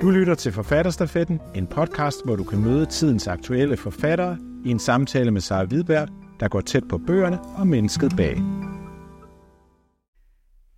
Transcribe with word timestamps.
Du 0.00 0.10
lytter 0.10 0.34
til 0.34 0.52
Forfatterstafetten, 0.52 1.40
en 1.54 1.66
podcast, 1.66 2.24
hvor 2.24 2.36
du 2.36 2.44
kan 2.44 2.60
møde 2.60 2.86
tidens 2.86 3.26
aktuelle 3.26 3.76
forfattere 3.76 4.38
i 4.64 4.70
en 4.70 4.78
samtale 4.78 5.30
med 5.30 5.40
Sara 5.40 5.64
Hvidberg, 5.64 6.08
der 6.40 6.48
går 6.48 6.60
tæt 6.60 6.88
på 6.88 6.98
bøgerne 6.98 7.40
og 7.40 7.66
mennesket 7.66 8.12
bag. 8.16 8.36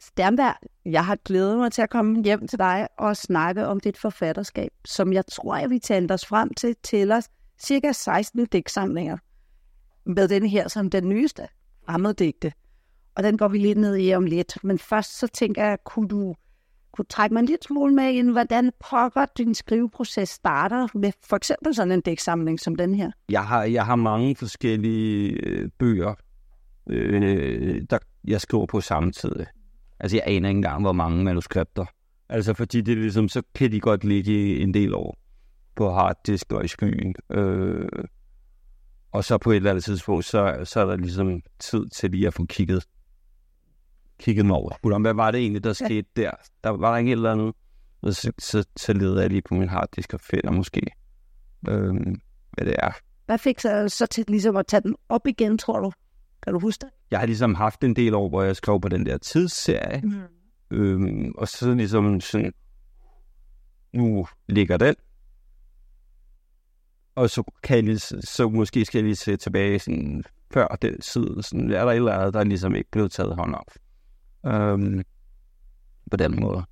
Sternberg, 0.01 0.55
jeg 0.85 1.07
har 1.07 1.17
glædet 1.25 1.59
mig 1.59 1.73
til 1.73 1.83
at 1.83 1.91
komme 1.91 2.23
hjem 2.25 2.49
til 2.49 2.59
dig 2.59 2.89
og 2.99 3.17
snakke 3.17 3.67
om 3.67 3.81
dit 3.81 3.99
forfatterskab, 3.99 4.71
som 4.85 5.13
jeg 5.13 5.27
tror, 5.27 5.55
at 5.55 5.71
vi 5.71 5.79
talte 5.79 6.13
os 6.13 6.27
frem 6.27 6.55
til 6.55 6.77
til 6.83 7.13
os 7.13 7.29
cirka 7.59 7.93
16 7.93 8.47
digtsamlinger. 8.47 9.17
Med 10.07 10.29
den 10.29 10.47
her 10.47 10.69
som 10.69 10.91
den 10.91 11.09
nyeste, 11.09 11.49
fremmeddigte. 11.87 12.53
Og 13.17 13.23
den 13.23 13.39
går 13.39 13.49
vi 13.49 13.59
lidt 13.59 13.79
ned 13.79 13.97
i 13.97 14.15
om 14.15 14.25
lidt. 14.25 14.65
Men 14.65 14.79
først 14.79 15.19
så 15.19 15.27
tænker 15.27 15.65
jeg, 15.65 15.79
kunne 15.85 16.09
du 16.09 16.35
kunne 16.93 17.05
trække 17.05 17.35
mig 17.35 17.41
en 17.41 17.47
lille 17.47 17.63
smule 17.63 17.95
med 17.95 18.13
ind, 18.13 18.31
hvordan 18.31 18.73
pokker 18.91 19.27
din 19.39 19.55
skriveproces 19.55 20.29
starter 20.29 20.89
med 20.95 21.13
for 21.25 21.37
eksempel 21.37 21.75
sådan 21.75 21.93
en 21.93 22.01
dæksamling 22.01 22.61
som 22.61 22.77
den 22.77 22.95
her? 22.95 23.11
Jeg 23.29 23.45
har, 23.45 23.65
jeg 23.65 23.87
har 23.87 23.97
mange 23.97 24.37
forskellige 24.37 25.31
øh, 25.31 25.69
bøger, 25.79 26.15
øh, 26.87 27.23
øh 27.23 27.83
der 27.91 27.99
jeg 28.25 28.41
skriver 28.41 28.67
på 28.67 28.81
samtidig. 28.81 29.47
Altså, 30.01 30.17
jeg 30.17 30.25
aner 30.27 30.49
ikke 30.49 30.57
engang, 30.57 30.83
hvor 30.83 30.93
mange 30.93 31.25
manuskripter. 31.25 31.85
Altså, 32.29 32.55
fordi 32.55 32.81
det 32.81 32.93
er 32.93 32.97
ligesom, 32.97 33.29
så 33.29 33.43
kan 33.55 33.73
de 33.73 33.81
godt 33.81 34.05
ligge 34.05 34.59
en 34.61 34.75
del 34.75 34.95
år 34.95 35.19
på 35.77 35.91
harddisk 35.93 36.53
og 36.53 36.65
i 36.65 36.69
skyen. 36.69 37.15
Øh, 37.31 37.89
og 39.13 39.25
så 39.25 39.39
på 39.39 39.51
et 39.51 39.57
eller 39.57 39.71
andet 39.71 39.85
tidspunkt, 39.85 40.25
så, 40.25 40.61
så 40.65 40.81
er 40.81 40.85
der 40.85 40.97
ligesom 40.97 41.41
tid 41.59 41.89
til 41.89 42.11
lige 42.11 42.27
at 42.27 42.35
få 42.35 42.45
kigget 42.45 42.85
kigget 44.23 44.47
mig 44.47 44.57
over. 44.57 44.99
Hvad 44.99 45.15
var 45.15 45.31
det 45.31 45.41
egentlig, 45.41 45.65
der 45.65 45.73
skete 45.73 46.09
der? 46.17 46.31
Der 46.65 46.71
var 46.71 46.91
der 46.91 46.99
ikke 46.99 47.11
et 47.11 47.17
eller 47.17 47.33
andet. 47.33 47.55
Og 48.03 48.15
så, 48.15 48.33
så, 48.39 48.65
så 48.77 48.93
leder 48.93 49.21
jeg 49.21 49.31
lige 49.31 49.43
på 49.43 49.55
min 49.55 49.69
harddisk 49.69 50.15
og 50.15 50.21
finder 50.21 50.51
måske, 50.51 50.81
øh, 51.69 51.95
hvad 52.53 52.67
det 52.67 52.75
er. 52.79 52.91
Hvad 53.27 53.39
fik 53.39 53.61
så, 53.61 53.89
så 53.89 54.07
til 54.07 54.25
ligesom 54.29 54.57
at 54.57 54.67
tage 54.67 54.81
den 54.81 54.97
op 55.09 55.27
igen, 55.27 55.59
tror 55.59 55.81
du? 55.81 55.93
Kan 56.43 56.53
du 56.53 56.59
huske 56.59 56.81
det? 56.81 56.91
Jeg 57.11 57.19
har 57.19 57.27
ligesom 57.27 57.55
haft 57.55 57.85
en 57.85 57.97
del 57.97 58.15
år, 58.15 58.29
hvor 58.29 58.43
jeg 58.43 58.57
skrev 58.57 58.81
på 58.81 58.89
den 58.89 59.07
der 59.07 59.19
tidsserie. 59.19 60.01
Mm. 60.01 60.23
Øhm, 60.71 61.33
og 61.39 61.49
så 61.49 61.75
ligesom 61.75 62.21
sådan, 62.21 62.53
nu 63.93 64.27
ligger 64.49 64.77
den. 64.77 64.95
Og 67.15 67.31
så 67.31 67.43
kan 67.63 67.77
jeg 67.77 67.85
lige, 67.85 67.99
så 67.99 68.49
måske 68.49 68.85
skal 68.85 68.99
jeg 68.99 69.05
lige 69.05 69.17
se 69.17 69.37
tilbage 69.37 69.79
sådan, 69.79 70.25
før 70.53 70.67
den 70.83 71.03
side. 71.03 71.43
Sådan, 71.43 71.71
er 71.71 71.85
der 71.85 71.91
et 71.93 71.97
eller 71.97 72.13
andet, 72.13 72.35
der 72.35 72.41
er 72.41 72.45
ligesom 72.45 72.75
ikke 72.75 72.91
blevet 72.91 73.13
taget 73.13 73.37
hånd 73.37 73.55
om. 73.55 73.65
Øhm, 74.47 75.03
på 76.11 76.17
den 76.17 76.41
måde. 76.41 76.63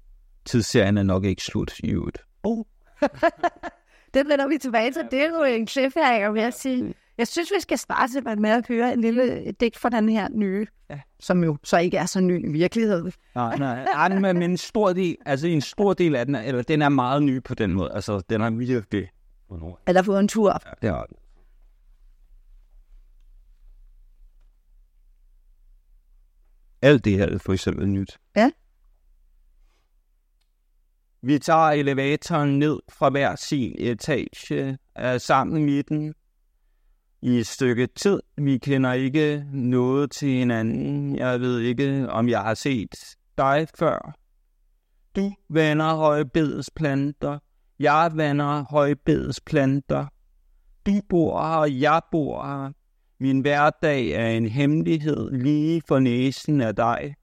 Tidsserien 0.44 0.98
er 0.98 1.02
nok 1.02 1.24
ikke 1.24 1.42
slut 1.42 1.78
i 1.78 1.90
øvrigt. 1.90 2.18
Oh. 2.42 2.64
det 4.14 4.28
vender 4.28 4.48
vi 4.48 4.58
tilbage 4.58 4.92
til. 4.92 5.02
Det 5.10 5.22
er 5.22 5.28
jo 5.28 5.42
en 5.42 5.66
cliffhanger, 5.66 6.30
vil 6.30 6.42
jeg 6.42 6.52
sige. 6.54 6.94
Jeg 7.18 7.28
synes, 7.28 7.52
vi 7.56 7.60
skal 7.60 7.78
starte 7.78 8.12
simpelthen 8.12 8.42
med 8.42 8.50
at 8.50 8.68
høre 8.68 8.92
en 8.92 9.00
lille 9.00 9.52
digt 9.60 9.76
fra 9.76 9.88
den 9.88 10.08
her 10.08 10.28
nye, 10.28 10.66
ja. 10.90 11.00
som 11.20 11.44
jo 11.44 11.56
så 11.64 11.78
ikke 11.78 11.96
er 11.96 12.06
så 12.06 12.20
ny 12.20 12.48
i 12.48 12.52
virkeligheden. 12.52 13.12
Nej, 13.34 13.56
nej, 13.58 13.84
nej 13.84 14.32
men 14.32 14.42
en 14.42 14.56
stor 14.56 14.92
del, 14.92 15.16
altså 15.26 15.46
en 15.46 15.60
stor 15.60 15.92
del 15.92 16.16
af 16.16 16.26
den, 16.26 16.34
er, 16.34 16.42
eller 16.42 16.62
den 16.62 16.82
er 16.82 16.88
meget 16.88 17.22
ny 17.22 17.42
på 17.42 17.54
den 17.54 17.72
måde. 17.72 17.92
Altså, 17.92 18.20
den 18.30 18.40
har 18.40 18.50
virkelig... 18.50 19.08
Eller 19.86 20.02
fået 20.02 20.20
en 20.20 20.28
tur. 20.28 20.58
Ja, 20.66 20.70
det 20.82 20.90
har 20.90 21.04
den. 21.04 21.16
Alt 26.82 27.04
det 27.04 27.12
her 27.12 27.26
er 27.26 27.38
for 27.38 27.52
eksempel 27.52 27.88
nyt. 27.88 28.18
Ja. 28.36 28.50
Vi 31.22 31.38
tager 31.38 31.70
elevatoren 31.70 32.58
ned 32.58 32.80
fra 32.88 33.10
hver 33.10 33.36
sin 33.36 33.74
etage 33.78 34.78
er 34.94 35.18
sammen 35.18 35.62
i 35.62 35.64
midten. 35.64 36.14
I 37.22 37.38
et 37.38 37.46
stykke 37.46 37.86
tid. 37.86 38.20
Vi 38.36 38.58
kender 38.58 38.92
ikke 38.92 39.46
noget 39.52 40.10
til 40.10 40.28
hinanden. 40.28 41.16
Jeg 41.16 41.40
ved 41.40 41.58
ikke, 41.60 42.10
om 42.10 42.28
jeg 42.28 42.42
har 42.42 42.54
set 42.54 43.16
dig 43.38 43.68
før. 43.78 44.14
Du 45.16 45.32
vander 45.48 45.94
højbedesplanter. 45.94 47.38
Jeg 47.78 48.10
vander 48.14 48.64
højbedesplanter. 48.70 50.06
Du 50.86 51.00
bor 51.08 51.42
her, 51.42 51.64
jeg 51.64 52.00
bor 52.10 52.46
her. 52.46 52.72
Min 53.20 53.40
hverdag 53.40 54.08
er 54.08 54.28
en 54.28 54.46
hemmelighed 54.46 55.30
lige 55.30 55.82
for 55.88 55.98
næsen 55.98 56.60
af 56.60 56.76
dig. 56.76 57.14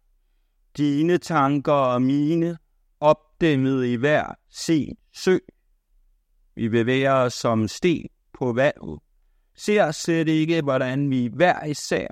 Dine 0.77 1.17
tanker 1.17 1.73
og 1.73 2.01
mine, 2.01 2.57
opdæmmet 2.99 3.85
i 3.85 3.95
hver 3.95 4.33
sen 4.49 4.97
sø. 5.13 5.37
Vi 6.55 6.69
bevæger 6.69 7.13
os 7.13 7.33
som 7.33 7.67
sten 7.67 8.07
på 8.33 8.53
vandet. 8.53 8.99
Ser 9.55 9.91
slet 9.91 10.27
ikke, 10.27 10.61
hvordan 10.61 11.09
vi 11.09 11.29
hver 11.33 11.65
især 11.65 12.07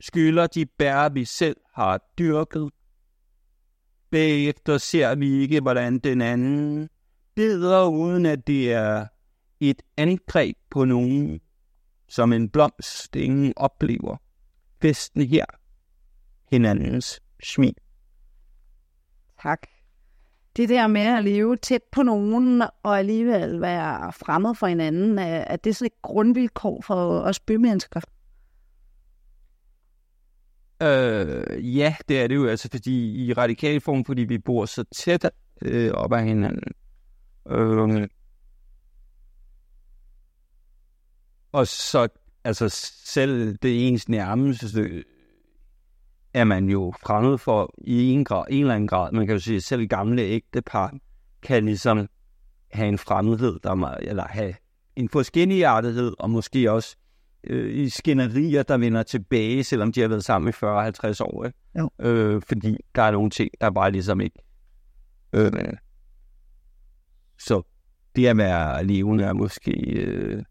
skylder 0.00 0.46
de 0.46 0.66
bær, 0.66 1.08
vi 1.08 1.24
selv 1.24 1.56
har 1.74 2.00
dyrket. 2.18 2.70
Bagefter 4.10 4.78
ser 4.78 5.14
vi 5.14 5.30
ikke, 5.30 5.60
hvordan 5.60 5.98
den 5.98 6.20
anden 6.20 6.88
bider, 7.34 7.88
uden 7.88 8.26
at 8.26 8.46
det 8.46 8.72
er 8.72 9.06
et 9.60 9.82
angreb 9.96 10.56
på 10.70 10.84
nogen 10.84 11.40
som 12.08 12.32
en 12.32 12.48
blomst, 12.48 13.16
ingen 13.16 13.52
oplever. 13.56 14.16
Festen 14.82 15.22
her, 15.22 15.44
hinandens 16.50 17.20
smil. 17.42 17.74
Tak. 19.42 19.66
Det 20.56 20.68
der 20.68 20.86
med 20.86 21.00
at 21.00 21.24
leve 21.24 21.56
tæt 21.56 21.82
på 21.92 22.02
nogen 22.02 22.62
og 22.82 22.98
alligevel 22.98 23.60
være 23.60 24.12
fremmed 24.12 24.54
for 24.54 24.66
hinanden, 24.66 25.18
er, 25.18 25.38
er 25.38 25.56
det 25.56 25.76
så 25.76 25.84
et 25.84 26.02
grundvilkår 26.02 26.82
for 26.86 27.20
os 27.20 27.40
bymennesker? 27.40 28.00
Øh, 30.82 31.76
ja, 31.76 31.96
det 32.08 32.20
er 32.20 32.26
det 32.26 32.34
jo, 32.34 32.46
altså 32.46 32.68
fordi 32.70 33.24
i 33.26 33.32
radikal 33.32 33.80
form, 33.80 34.04
fordi 34.04 34.22
vi 34.22 34.38
bor 34.38 34.64
så 34.66 34.84
tæt 34.94 35.30
øh, 35.62 35.90
op 35.92 36.12
ad 36.12 36.22
hinanden. 36.22 36.72
Øh, 37.48 38.08
Og 41.54 41.66
så, 41.66 42.08
altså 42.44 42.68
selv 43.04 43.56
det 43.56 43.88
ens 43.88 44.08
nærmeste 44.08 45.04
er 46.34 46.44
man 46.44 46.68
jo 46.68 46.92
fremmed 47.02 47.38
for 47.38 47.74
i 47.78 48.10
en, 48.10 48.24
grad, 48.24 48.44
en 48.50 48.60
eller 48.60 48.74
anden 48.74 48.88
grad. 48.88 49.12
Man 49.12 49.26
kan 49.26 49.34
jo 49.34 49.40
sige, 49.40 49.56
at 49.56 49.62
selv 49.62 49.86
gamle 49.86 50.22
ægtepar 50.22 50.94
kan 51.42 51.64
ligesom 51.64 52.08
have 52.72 52.88
en 52.88 52.98
fremmedhed, 52.98 53.60
der 53.62 53.74
må, 53.74 53.88
eller 54.00 54.24
have 54.28 54.54
en 54.96 55.08
forskelligartighed, 55.08 56.14
og 56.18 56.30
måske 56.30 56.72
også 56.72 56.96
øh, 57.44 57.74
i 57.74 57.88
skænderier, 57.88 58.62
der 58.62 58.76
vender 58.76 59.02
tilbage, 59.02 59.64
selvom 59.64 59.92
de 59.92 60.00
har 60.00 60.08
været 60.08 60.24
sammen 60.24 60.48
i 60.48 60.52
40-50 60.52 61.22
år. 61.22 61.44
Ikke? 61.44 61.58
Jo. 61.78 61.90
Øh, 61.98 62.42
fordi 62.48 62.76
der 62.94 63.02
er 63.02 63.10
nogle 63.10 63.30
ting, 63.30 63.50
der 63.60 63.70
bare 63.70 63.90
ligesom 63.90 64.20
ikke... 64.20 64.38
Øh, 65.32 65.52
så 67.38 67.62
det 68.16 68.26
at 68.26 68.36
være 68.36 68.84
levende 68.84 69.24
er 69.24 69.32
måske... 69.32 69.72
Øh, 69.72 70.42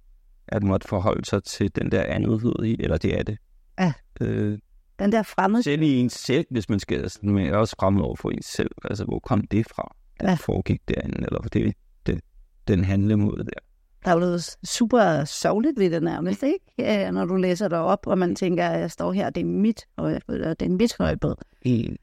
at 0.53 0.64
måtte 0.64 0.88
forholde 0.88 1.25
sig 1.25 1.44
til 1.44 1.75
den 1.75 1.91
der 1.91 2.03
andethed 2.03 2.64
i, 2.64 2.75
eller 2.80 2.97
det 2.97 3.19
er 3.19 3.24
det. 3.24 3.38
Ja. 3.80 3.94
Øh, 4.22 4.58
den 5.00 5.12
der 5.12 5.24
fremmede. 5.24 5.64
Selv 5.64 5.81
i 5.81 6.00
ens 6.00 6.14
selv, 6.14 6.46
hvis 6.50 6.69
man 6.69 6.80
skal, 6.80 7.02
altså, 7.02 7.19
men 7.22 7.53
også 7.53 7.75
fremmed 7.80 8.02
over 8.02 8.16
for 8.16 8.30
ens 8.30 8.46
selv. 8.46 8.72
Altså, 8.84 9.06
hvor 9.06 9.19
kom 9.19 9.42
det 9.42 9.66
fra? 9.75 9.96
Ja. 10.22 10.34
foregik 10.34 10.81
derinde, 10.88 11.18
eller 11.18 11.40
det, 11.40 11.74
det, 12.06 12.22
den 12.68 12.84
handlemåde 12.84 13.44
der. 13.44 13.59
Der 14.06 14.09
er 14.09 14.13
jo 14.13 14.19
noget 14.19 14.58
super 14.63 15.24
sovligt 15.24 15.80
ved 15.80 15.92
det 15.92 16.03
nærmest, 16.03 16.44
ikke? 16.44 17.12
Når 17.12 17.25
du 17.25 17.36
læser 17.36 17.68
det 17.68 17.78
op, 17.78 18.08
og 18.08 18.18
man 18.18 18.36
tænker, 18.36 18.68
at 18.68 18.80
jeg 18.80 18.92
står 18.92 19.12
her, 19.12 19.30
det 19.30 19.42
er 19.42 19.46
mit, 19.46 19.86
og 19.96 20.12
det 20.12 20.62
er 20.62 20.69
mit 20.69 20.96
højbed. 21.00 21.36
Mm. 21.66 21.96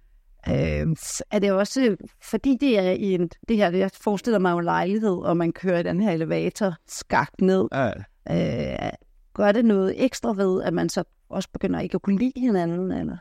Øh, 0.49 0.97
er 1.31 1.39
det 1.39 1.53
også, 1.53 1.97
fordi 2.23 2.57
det 2.61 2.79
er 2.79 2.91
i 2.91 3.15
en, 3.15 3.31
det 3.49 3.57
her, 3.57 3.71
jeg 3.71 3.91
forestiller 3.95 4.39
mig 4.39 4.53
jo 4.53 4.59
en 4.59 4.65
lejlighed, 4.65 5.17
og 5.17 5.37
man 5.37 5.53
kører 5.53 5.83
den 5.83 6.01
her 6.01 6.11
elevator 6.11 6.75
skagt 6.89 7.41
ned. 7.41 7.69
Ja 7.73 7.93
øh, 8.31 8.91
gør 9.35 9.53
det 9.53 9.65
noget 9.65 10.05
ekstra 10.05 10.33
ved, 10.33 10.63
at 10.63 10.73
man 10.73 10.89
så 10.89 11.05
også 11.29 11.49
begynder 11.53 11.81
ikke 11.81 11.95
at 11.95 12.03
kunne 12.03 12.19
lide 12.19 12.33
hinanden? 12.37 12.93
Eller? 12.93 13.17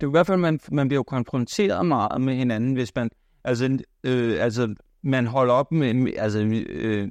Det 0.00 0.06
er 0.06 0.10
i 0.10 0.10
hvert 0.10 0.26
fald, 0.26 0.40
man, 0.40 0.60
man 0.72 0.88
bliver 0.88 0.98
jo 0.98 1.02
konfronteret 1.02 1.86
meget 1.86 2.20
med 2.20 2.34
hinanden, 2.34 2.74
hvis 2.74 2.94
man, 2.94 3.10
altså, 3.44 3.78
øh, 4.04 4.36
altså 4.44 4.74
man 5.02 5.26
holder 5.26 5.54
op 5.54 5.72
med, 5.72 6.12
altså, 6.18 6.40
øh, 6.68 7.08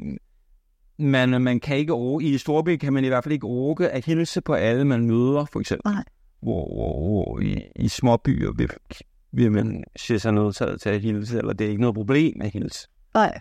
man, 0.97 1.41
man 1.41 1.59
kan 1.59 1.77
ikke 1.77 2.17
i 2.21 2.37
Storby 2.37 2.77
kan 2.77 2.93
man 2.93 3.05
i 3.05 3.07
hvert 3.07 3.23
fald 3.23 3.33
ikke 3.33 3.47
orke 3.47 3.89
at 3.89 4.05
hilse 4.05 4.41
på 4.41 4.53
alle, 4.53 4.85
man 4.85 5.05
møder, 5.05 5.45
for 5.45 5.59
eksempel. 5.59 5.91
Nej. 5.91 6.03
Hvor, 6.41 6.75
hvor, 6.75 7.09
hvor 7.09 7.39
i, 7.39 7.61
i 7.75 7.87
små 7.87 8.17
byer 8.17 8.51
vil, 8.51 8.69
vil 9.31 9.51
man 9.51 9.83
se 9.95 10.19
sig 10.19 10.31
nødt 10.33 10.55
til 10.55 10.89
at 10.89 11.01
hilse, 11.01 11.37
eller 11.37 11.53
det 11.53 11.65
er 11.65 11.69
ikke 11.69 11.81
noget 11.81 11.95
problem 11.95 12.41
at 12.41 12.51
hilse. 12.51 12.87
Nej. 13.13 13.39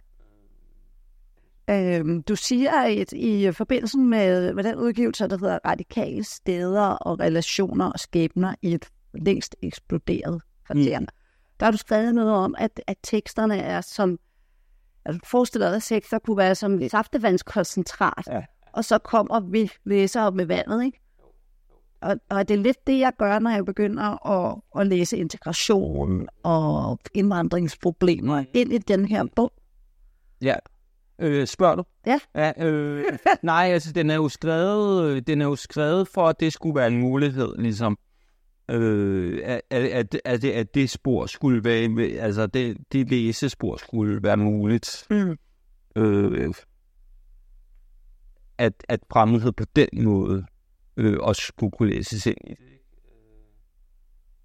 Øh, 1.70 2.22
du 2.28 2.36
siger, 2.36 2.72
at 2.72 3.12
i 3.12 3.52
forbindelse 3.52 3.98
med, 3.98 4.54
med 4.54 4.64
den 4.64 4.76
udgivelse, 4.76 5.28
der 5.28 5.38
hedder 5.38 5.58
Radikale 5.64 6.24
steder 6.24 6.82
og 6.82 7.20
relationer 7.20 7.90
og 7.90 8.00
skæbner 8.00 8.54
i 8.62 8.74
et 8.74 8.86
længst 9.14 9.56
eksploderet 9.62 10.42
kvarter, 10.66 10.98
mm. 11.00 11.06
der 11.60 11.66
har 11.66 11.70
du 11.70 11.78
skrevet 11.78 12.14
noget 12.14 12.32
om, 12.32 12.54
at, 12.58 12.80
at 12.86 12.96
teksterne 13.02 13.58
er 13.58 13.80
som 13.80 14.18
Altså, 15.04 15.20
forestil 15.24 15.60
dig, 15.60 15.74
at 15.74 15.82
sektor 15.82 16.18
kunne 16.18 16.36
være 16.36 16.54
som 16.54 16.80
et 16.80 16.90
saftevandskoncentrat, 16.90 18.26
Ja. 18.26 18.40
og 18.72 18.84
så 18.84 18.98
kommer 18.98 19.40
vi 19.40 19.70
læser 19.84 20.30
med 20.30 20.46
vandet, 20.46 20.84
ikke? 20.84 21.00
Og, 22.00 22.16
og 22.30 22.48
det 22.48 22.54
er 22.54 22.58
lidt 22.58 22.86
det, 22.86 22.98
jeg 22.98 23.12
gør, 23.18 23.38
når 23.38 23.50
jeg 23.50 23.64
begynder 23.64 24.26
at, 24.28 24.60
at 24.80 24.86
læse 24.86 25.16
integration 25.16 26.28
og 26.42 26.98
indvandringsproblemer 27.14 28.44
ind 28.54 28.72
i 28.72 28.78
den 28.78 29.04
her 29.04 29.24
bog. 29.36 29.52
Ja. 30.42 30.54
Øh, 31.18 31.46
spørger 31.46 31.74
du? 31.74 31.84
Ja. 32.06 32.18
ja 32.34 32.66
øh, 32.66 33.04
nej, 33.42 33.64
altså 33.64 33.92
den 33.92 34.10
er 34.10 34.14
jo 34.14 34.28
skrevet, 34.28 35.10
øh, 35.10 35.22
den 35.26 35.40
er 35.40 35.46
jo 35.46 35.56
skrevet 35.56 36.08
for, 36.08 36.28
at 36.28 36.40
det 36.40 36.52
skulle 36.52 36.74
være 36.74 36.86
en 36.86 36.98
mulighed, 36.98 37.56
ligesom. 37.58 37.98
Øh, 38.70 39.40
at, 39.44 39.60
at, 39.70 40.16
at, 40.24 40.42
det, 40.42 40.50
at 40.50 40.74
det 40.74 40.90
spor 40.90 41.26
skulle 41.26 41.64
være, 41.64 42.08
altså 42.18 42.46
det, 42.46 42.76
det 42.92 43.10
læsespor 43.10 43.76
skulle 43.76 44.22
være 44.22 44.36
muligt. 44.36 45.06
Mm. 45.10 45.38
Øh, 45.96 46.54
at, 48.58 48.84
at 48.88 49.00
fremmedhed 49.12 49.52
på 49.52 49.64
den 49.76 49.88
måde 50.04 50.46
øh, 50.96 51.16
også 51.20 51.42
skulle 51.42 51.70
kunne 51.70 51.90
læses 51.90 52.26
ind 52.26 52.36
i 52.44 52.50
det. 52.50 52.58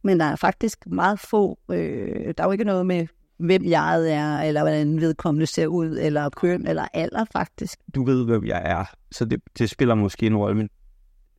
Men 0.01 0.19
der 0.19 0.25
er 0.25 0.35
faktisk 0.35 0.87
meget 0.87 1.19
få, 1.19 1.59
øh, 1.71 2.33
der 2.37 2.43
er 2.43 2.47
jo 2.47 2.51
ikke 2.51 2.63
noget 2.63 2.85
med, 2.85 3.07
hvem 3.38 3.66
jeg 3.66 4.12
er, 4.12 4.42
eller 4.42 4.62
hvordan 4.62 5.01
vedkommende 5.01 5.45
ser 5.45 5.68
ud, 5.68 5.98
eller 6.00 6.30
køn, 6.30 6.68
eller 6.68 6.88
alder 6.94 7.25
faktisk. 7.31 7.80
Du 7.95 8.04
ved, 8.06 8.25
hvem 8.25 8.45
jeg 8.45 8.62
er, 8.66 8.86
så 9.12 9.25
det, 9.25 9.42
det 9.57 9.69
spiller 9.69 9.95
måske 9.95 10.25
en 10.25 10.38
rolle, 10.38 10.57
men 10.57 10.69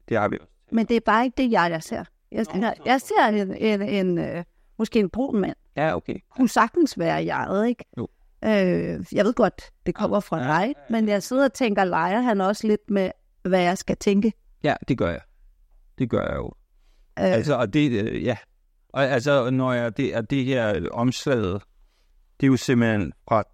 det 0.08 0.16
har 0.16 0.28
vi 0.28 0.38
også. 0.40 0.52
Men 0.72 0.86
det 0.86 0.96
er 0.96 1.00
bare 1.00 1.24
ikke 1.24 1.42
det, 1.42 1.50
jeg, 1.52 1.70
jeg 1.70 1.82
ser. 1.82 2.04
Jeg, 2.32 2.46
Nå, 2.54 2.60
jeg, 2.60 2.74
jeg 2.86 3.00
ser 3.00 3.26
en, 3.28 3.54
en, 3.56 3.82
en 3.82 4.18
øh, 4.18 4.44
måske 4.78 5.00
en 5.00 5.10
brun 5.10 5.40
mand. 5.40 5.56
Ja, 5.76 5.96
okay. 5.96 6.16
Kunne 6.36 6.48
sagtens 6.48 6.98
være 6.98 7.24
jeget, 7.24 7.68
ikke? 7.68 7.84
Jo. 7.98 8.08
Øh, 8.44 9.04
jeg 9.12 9.24
ved 9.24 9.34
godt, 9.34 9.62
det 9.86 9.94
kommer 9.94 10.20
fra 10.20 10.38
Ja, 10.42 10.66
dig, 10.66 10.74
men 10.90 11.08
jeg 11.08 11.22
sidder 11.22 11.44
og 11.44 11.52
tænker, 11.52 11.84
leger 11.84 12.20
han 12.20 12.40
også 12.40 12.66
lidt 12.66 12.90
med, 12.90 13.10
hvad 13.42 13.60
jeg 13.62 13.78
skal 13.78 13.96
tænke? 13.96 14.32
Ja, 14.62 14.74
det 14.88 14.98
gør 14.98 15.10
jeg. 15.10 15.20
Det 15.98 16.10
gør 16.10 16.22
jeg 16.22 16.36
jo. 16.36 16.46
Øh, 17.18 17.24
Altså, 17.24 17.54
og 17.54 17.72
det, 17.72 17.90
øh, 17.90 18.24
ja. 18.24 18.36
Og 18.92 19.04
altså, 19.04 19.50
når 19.50 19.72
jeg, 19.72 19.96
det, 19.96 20.14
og 20.16 20.30
det 20.30 20.44
her 20.44 20.88
omslaget, 20.90 21.62
det 22.40 22.46
er 22.46 22.50
jo 22.50 22.56
simpelthen 22.56 23.12
fra 23.28 23.44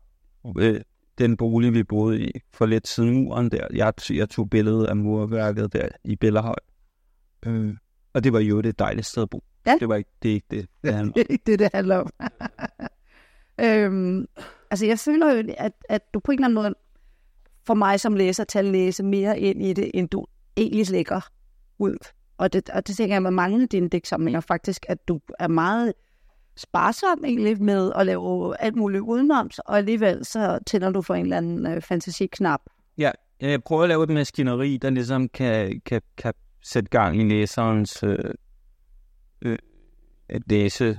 øh, 0.58 0.80
den 1.18 1.36
bolig, 1.36 1.74
vi 1.74 1.82
boede 1.82 2.20
i 2.20 2.32
for 2.52 2.66
lidt 2.66 2.88
siden 2.88 3.14
muren 3.14 3.50
der. 3.50 3.66
Jeg, 3.74 3.92
jeg 4.10 4.30
tog 4.30 4.50
billedet 4.50 4.86
af 4.86 4.96
murværket 4.96 5.72
der 5.72 5.88
i 6.04 6.16
Bellerhøj. 6.16 6.58
Øh, 7.46 7.76
og 8.12 8.24
det 8.24 8.32
var 8.32 8.40
jo 8.40 8.58
et 8.58 8.78
dejligt 8.78 9.06
sted 9.06 9.22
at 9.22 9.30
bo. 9.30 9.44
Ja. 9.66 9.76
Det 9.80 9.88
var 9.88 9.96
ikke 9.96 10.10
det, 10.22 10.30
er 10.30 10.34
ikke 10.34 10.46
det, 10.50 10.68
det 10.84 10.94
handler 10.94 11.06
om. 11.06 11.12
det 11.16 11.20
er 11.20 11.32
ikke 11.32 11.44
det, 11.46 11.58
det 11.58 11.70
handler 11.74 11.96
om. 11.96 12.10
øhm, 13.64 14.26
altså, 14.70 14.86
jeg 14.86 14.98
føler 14.98 15.34
jo, 15.34 15.42
at, 15.58 15.72
at 15.88 16.14
du 16.14 16.20
på 16.20 16.32
en 16.32 16.38
eller 16.38 16.46
anden 16.46 16.54
måde, 16.54 16.74
for 17.66 17.74
mig 17.74 18.00
som 18.00 18.14
læser, 18.14 18.44
til 18.44 18.58
at 18.58 18.64
læse 18.64 19.02
mere 19.02 19.40
ind 19.40 19.62
i 19.62 19.72
det, 19.72 19.90
end 19.94 20.08
du 20.08 20.26
egentlig 20.56 20.90
lægger 20.90 21.28
ud. 21.78 21.96
Og 22.38 22.52
det, 22.52 22.70
og 22.70 22.86
det 22.86 22.96
tænker 22.96 23.14
jeg 23.14 23.22
med 23.22 23.30
mange 23.30 23.62
af 23.62 23.68
dine 23.68 23.88
digtsamlinger 23.88 24.40
faktisk, 24.40 24.86
at 24.88 25.08
du 25.08 25.20
er 25.38 25.48
meget 25.48 25.92
sparsom 26.56 27.24
egentlig 27.24 27.62
med 27.62 27.92
at 27.96 28.06
lave 28.06 28.60
alt 28.62 28.76
muligt 28.76 29.02
udenoms, 29.02 29.58
og 29.58 29.76
alligevel 29.78 30.24
så 30.24 30.58
tænder 30.66 30.90
du 30.90 31.02
for 31.02 31.14
en 31.14 31.22
eller 31.22 31.36
anden 31.36 31.66
øh, 31.66 31.82
fantasiknap. 31.82 32.60
Ja, 32.98 33.10
jeg 33.40 33.62
prøver 33.62 33.82
at 33.82 33.88
lave 33.88 34.02
et 34.04 34.10
maskineri, 34.10 34.76
der 34.76 34.90
ligesom 34.90 35.28
kan, 35.28 35.80
kan, 35.86 36.02
kan 36.16 36.34
sætte 36.62 36.88
gang 36.90 37.20
i 37.20 37.24
læserens 37.28 38.02
øh, 38.02 38.18
øh, 39.42 39.58
at 40.28 40.42
læse 40.50 40.98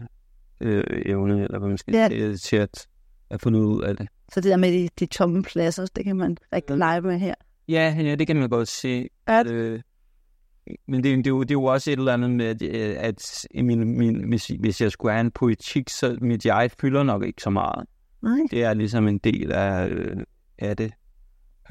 øh, 0.61 0.83
evne, 1.05 1.43
eller 1.43 1.59
hvad 1.59 1.69
man 1.69 1.77
skal 1.77 1.93
Ja. 1.95 2.07
sige, 2.09 2.37
til 2.37 2.55
at, 2.55 2.87
at 3.29 3.41
få 3.41 3.49
noget 3.49 3.65
ud 3.65 3.81
af 3.83 3.97
det. 3.97 4.07
Så 4.33 4.41
det 4.41 4.49
der 4.51 4.57
med 4.57 4.71
de, 4.71 4.89
de 4.99 5.05
tomme 5.05 5.43
pladser, 5.43 5.85
det 5.95 6.03
kan 6.05 6.15
man 6.15 6.37
rigtig 6.53 6.77
lege 6.77 7.01
med 7.01 7.19
her. 7.19 7.33
Ja, 7.67 7.95
ja, 7.99 8.15
det 8.15 8.27
kan 8.27 8.35
man 8.35 8.49
godt 8.49 8.67
se. 8.67 9.09
At- 9.27 9.47
Øh, 9.47 9.81
men 10.87 11.03
det, 11.03 11.17
det, 11.17 11.27
er 11.27 11.31
jo, 11.31 11.41
det 11.41 11.51
er 11.51 11.55
jo 11.55 11.63
også 11.63 11.91
et 11.91 11.99
eller 11.99 12.13
andet 12.13 12.29
med, 12.29 12.45
at, 12.45 12.61
øh, 12.61 12.95
at 12.99 13.45
min, 13.55 13.97
min, 13.97 14.29
hvis, 14.29 14.47
hvis 14.47 14.81
jeg 14.81 14.91
skulle 14.91 15.11
have 15.11 15.21
en 15.21 15.31
poetik, 15.31 15.89
så 15.89 16.17
mit 16.21 16.45
jeg 16.45 16.71
fylder 16.81 17.03
nok 17.03 17.23
ikke 17.23 17.41
så 17.41 17.49
meget. 17.49 17.87
Nej, 18.21 18.37
Det 18.51 18.63
er 18.63 18.73
ligesom 18.73 19.07
en 19.07 19.17
del 19.17 19.51
af, 19.51 19.87
øh, 19.87 20.17
af 20.59 20.77
det. 20.77 20.91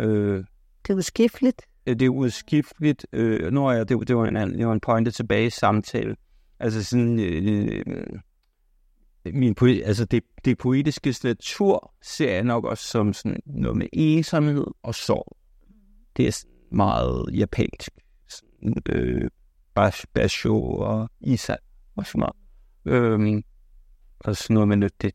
Øh, 0.00 0.44
det 0.82 0.90
er 0.90 0.94
jo 0.94 1.02
skifteligt. 1.02 1.62
det 1.86 2.02
er 2.02 2.08
udskifteligt. 2.08 3.06
Øh, 3.12 3.52
nu 3.52 3.66
er 3.66 3.72
jeg, 3.72 3.88
det, 3.88 4.08
det, 4.08 4.16
var 4.16 4.26
en, 4.26 4.36
det 4.58 4.66
var 4.66 4.72
en 4.72 4.80
pointe 4.80 5.10
tilbage 5.10 5.46
i 5.46 5.50
samtale. 5.50 6.16
Altså 6.60 6.84
sådan, 6.84 7.18
øh, 7.18 7.84
min 9.32 9.54
poe, 9.54 9.82
altså 9.84 10.04
det, 10.04 10.24
det 10.44 10.58
poetiske 10.58 11.14
natur 11.24 11.94
ser 12.02 12.32
jeg 12.32 12.44
nok 12.44 12.64
også 12.64 12.84
som 12.88 13.12
sådan 13.12 13.40
noget 13.46 13.76
med 13.76 13.86
ensomhed 13.92 14.66
og 14.82 14.94
sorg. 14.94 15.36
Det 16.16 16.26
er 16.26 16.30
sådan 16.30 16.54
meget 16.72 17.30
japansk. 17.32 17.90
Øh, 18.88 19.30
Bash- 19.80 20.04
Basho 20.14 20.62
og 20.76 21.10
Isa 21.20 21.54
og 21.96 22.06
sådan 22.06 22.20
noget. 22.20 23.02
Øhm, 23.02 23.42
og 24.20 24.36
sådan 24.36 24.54
noget 24.54 24.68
med 24.68 24.76
noget, 24.76 25.02
det, 25.02 25.14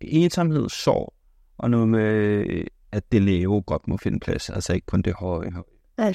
ensomhed, 0.00 0.68
sorg 0.68 1.14
og 1.58 1.70
noget 1.70 1.88
med, 1.88 2.44
at 2.92 3.12
det 3.12 3.22
lave 3.22 3.62
godt 3.62 3.88
må 3.88 3.96
finde 3.96 4.20
plads. 4.20 4.50
Altså 4.50 4.72
ikke 4.72 4.86
kun 4.86 5.02
det 5.02 5.14
høje. 5.14 5.50
Ja. 5.98 6.12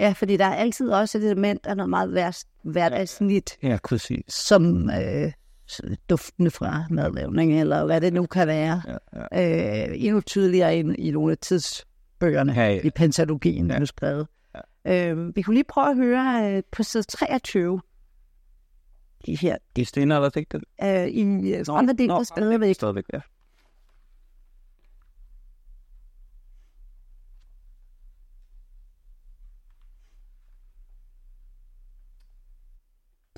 Ja, 0.00 0.12
fordi 0.16 0.36
der 0.36 0.44
er 0.44 0.54
altid 0.54 0.90
også 0.90 1.18
et 1.18 1.24
element 1.24 1.66
af 1.66 1.76
noget 1.76 1.90
meget 1.90 2.12
værst, 2.14 2.48
hverdagsligt, 2.64 3.58
Ja, 3.62 3.78
præcis. 3.84 4.24
som 4.28 4.90
øh, 4.90 5.32
duftende 6.10 6.50
fra 6.50 6.84
madlavning, 6.90 7.60
eller 7.60 7.84
hvad 7.84 8.00
det 8.00 8.12
nu 8.12 8.26
kan 8.26 8.46
være. 8.46 8.82
Ja, 8.86 8.96
ja. 9.36 9.88
Øh, 9.90 9.94
endnu 9.96 10.20
tydeligere 10.20 10.76
end 10.76 10.94
i 10.98 11.10
nogle 11.10 11.32
af 11.32 11.38
tidsbøgerne 11.38 12.52
Ja, 12.52 12.68
ja. 12.68 12.80
i 12.84 12.90
pentalogien, 12.90 13.68
der 13.70 13.74
Ja. 13.74 13.80
er 13.80 13.84
skrevet. 13.84 14.26
Øh, 14.84 15.36
vi 15.36 15.42
kunne 15.42 15.54
lige 15.54 15.64
prøve 15.68 15.90
at 15.90 15.96
høre 15.96 16.56
øh, 16.56 16.62
på 16.72 16.82
side 16.82 17.02
23, 17.02 17.80
de 19.26 19.36
her, 19.36 19.56
De 19.76 19.84
stener 19.84 20.16
eller 20.16 20.28
digte? 20.28 20.60
øh, 20.82 21.06
i 21.06 21.52
øh, 21.54 21.64
andre 21.68 21.94
digter 21.94 22.22
stadigvæk. 22.22 22.74
Stadigvæk, 22.74 23.04
ja. 23.12 23.20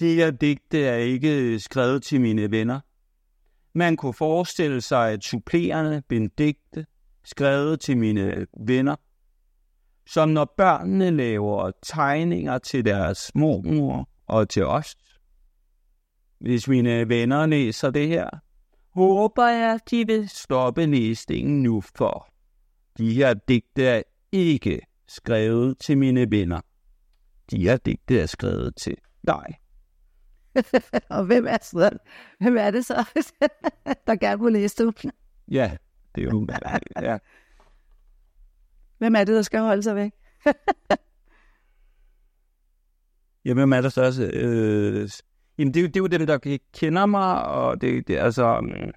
De 0.00 0.14
her 0.14 0.30
digte 0.30 0.84
er 0.84 0.96
ikke 0.96 1.58
skrevet 1.60 2.02
til 2.02 2.20
mine 2.20 2.50
venner. 2.50 2.80
Man 3.74 3.96
kunne 3.96 4.14
forestille 4.14 4.80
sig 4.80 5.14
et 5.14 5.24
supplerende 5.24 6.02
bendigte, 6.08 6.86
skrevet 7.24 7.80
til 7.80 7.98
mine 7.98 8.46
venner, 8.66 8.96
som 10.06 10.28
når 10.28 10.54
børnene 10.56 11.10
laver 11.10 11.70
tegninger 11.82 12.58
til 12.58 12.84
deres 12.84 13.34
mormor 13.34 14.08
og 14.26 14.48
til 14.48 14.66
os. 14.66 14.96
Hvis 16.38 16.68
mine 16.68 17.08
venner 17.08 17.46
læser 17.46 17.90
det 17.90 18.08
her, 18.08 18.28
håber 18.94 19.48
jeg, 19.48 19.80
de 19.90 20.06
vil 20.06 20.28
stoppe 20.28 20.86
læsningen 20.86 21.62
nu 21.62 21.80
for. 21.80 22.28
De 22.98 23.14
her 23.14 23.34
digte 23.34 23.84
er 23.84 24.02
ikke 24.32 24.80
skrevet 25.08 25.78
til 25.78 25.98
mine 25.98 26.30
venner. 26.30 26.60
De 27.50 27.58
her 27.62 27.76
digte 27.76 28.20
er 28.20 28.26
skrevet 28.26 28.76
til 28.76 28.96
dig. 29.26 29.58
og 31.16 31.24
hvem 31.24 31.46
er, 31.46 31.58
så, 31.62 31.98
hvem 32.40 32.56
er 32.56 32.70
det 32.70 32.86
så, 32.86 33.04
der 34.06 34.16
gerne 34.16 34.44
vil 34.44 34.52
læse 34.52 34.86
det? 34.86 35.12
Ja, 35.48 35.76
det 36.14 36.24
er 36.24 36.30
jo... 36.30 36.46
ja. 37.02 37.18
Hvem 39.02 39.14
er 39.14 39.24
det, 39.24 39.34
der 39.34 39.42
skal 39.42 39.60
holde 39.60 39.82
sig 39.82 39.96
væk? 39.96 40.10
Jamen, 43.44 43.56
hvem 43.60 43.72
er 43.72 43.80
der 43.80 43.88
så 43.88 44.02
også? 44.04 44.30
Øh, 44.34 45.10
jamen, 45.58 45.74
det, 45.74 45.80
er 45.80 45.82
jo- 45.82 45.86
det 45.88 45.96
er 45.96 46.00
jo 46.00 46.06
dem, 46.06 46.26
der 46.26 46.58
kender 46.74 47.06
mig, 47.06 47.44
og 47.44 47.80
det, 47.80 48.08
det 48.08 48.18
er 48.18 48.24
altså... 48.24 48.60
mm, 48.60 48.90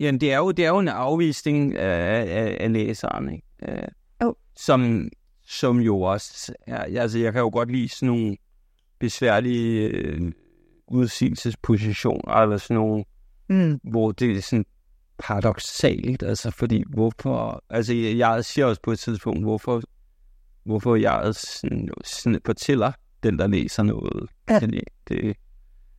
Jamen, 0.00 0.20
det 0.20 0.32
er 0.32 0.36
jo, 0.38 0.50
det 0.52 0.64
er 0.64 0.68
jo 0.68 0.78
en 0.78 0.88
afvisning 0.88 1.76
af, 1.76 2.20
af, 2.42 2.56
af 2.60 2.72
læseren, 2.72 3.32
ikke? 3.32 3.46
Øh, 3.68 3.88
Jo. 4.22 4.34
Som, 4.56 5.08
som 5.46 5.78
jo 5.80 6.00
også... 6.00 6.54
Ja, 6.68 6.82
altså, 7.00 7.18
jeg 7.18 7.32
kan 7.32 7.40
jo 7.42 7.50
godt 7.52 7.70
lide 7.70 7.88
sådan 7.88 8.06
nogle 8.14 8.36
besværlige 8.98 9.88
øh, 9.88 10.32
udsigelsespositioner, 10.88 12.34
eller 12.34 12.56
sådan 12.56 12.76
nogle, 12.76 13.04
Mm. 13.48 13.80
hvor 13.82 14.12
det 14.12 14.36
er 14.36 14.42
sådan 14.42 14.64
paradoxalt, 15.18 16.22
altså 16.22 16.50
fordi 16.50 16.84
hvorfor, 16.88 17.64
altså 17.70 17.94
jeg, 17.94 18.44
siger 18.44 18.66
også 18.66 18.82
på 18.82 18.92
et 18.92 18.98
tidspunkt, 18.98 19.42
hvorfor, 19.42 19.82
hvorfor 20.64 20.96
jeg 20.96 21.34
sådan, 21.34 21.88
sådan 22.04 22.40
fortæller 22.46 22.92
den, 23.22 23.38
der 23.38 23.46
læser 23.46 23.82
noget. 23.82 24.30
Ja. 24.50 24.58
Fordi 24.58 24.80
Det, 25.08 25.36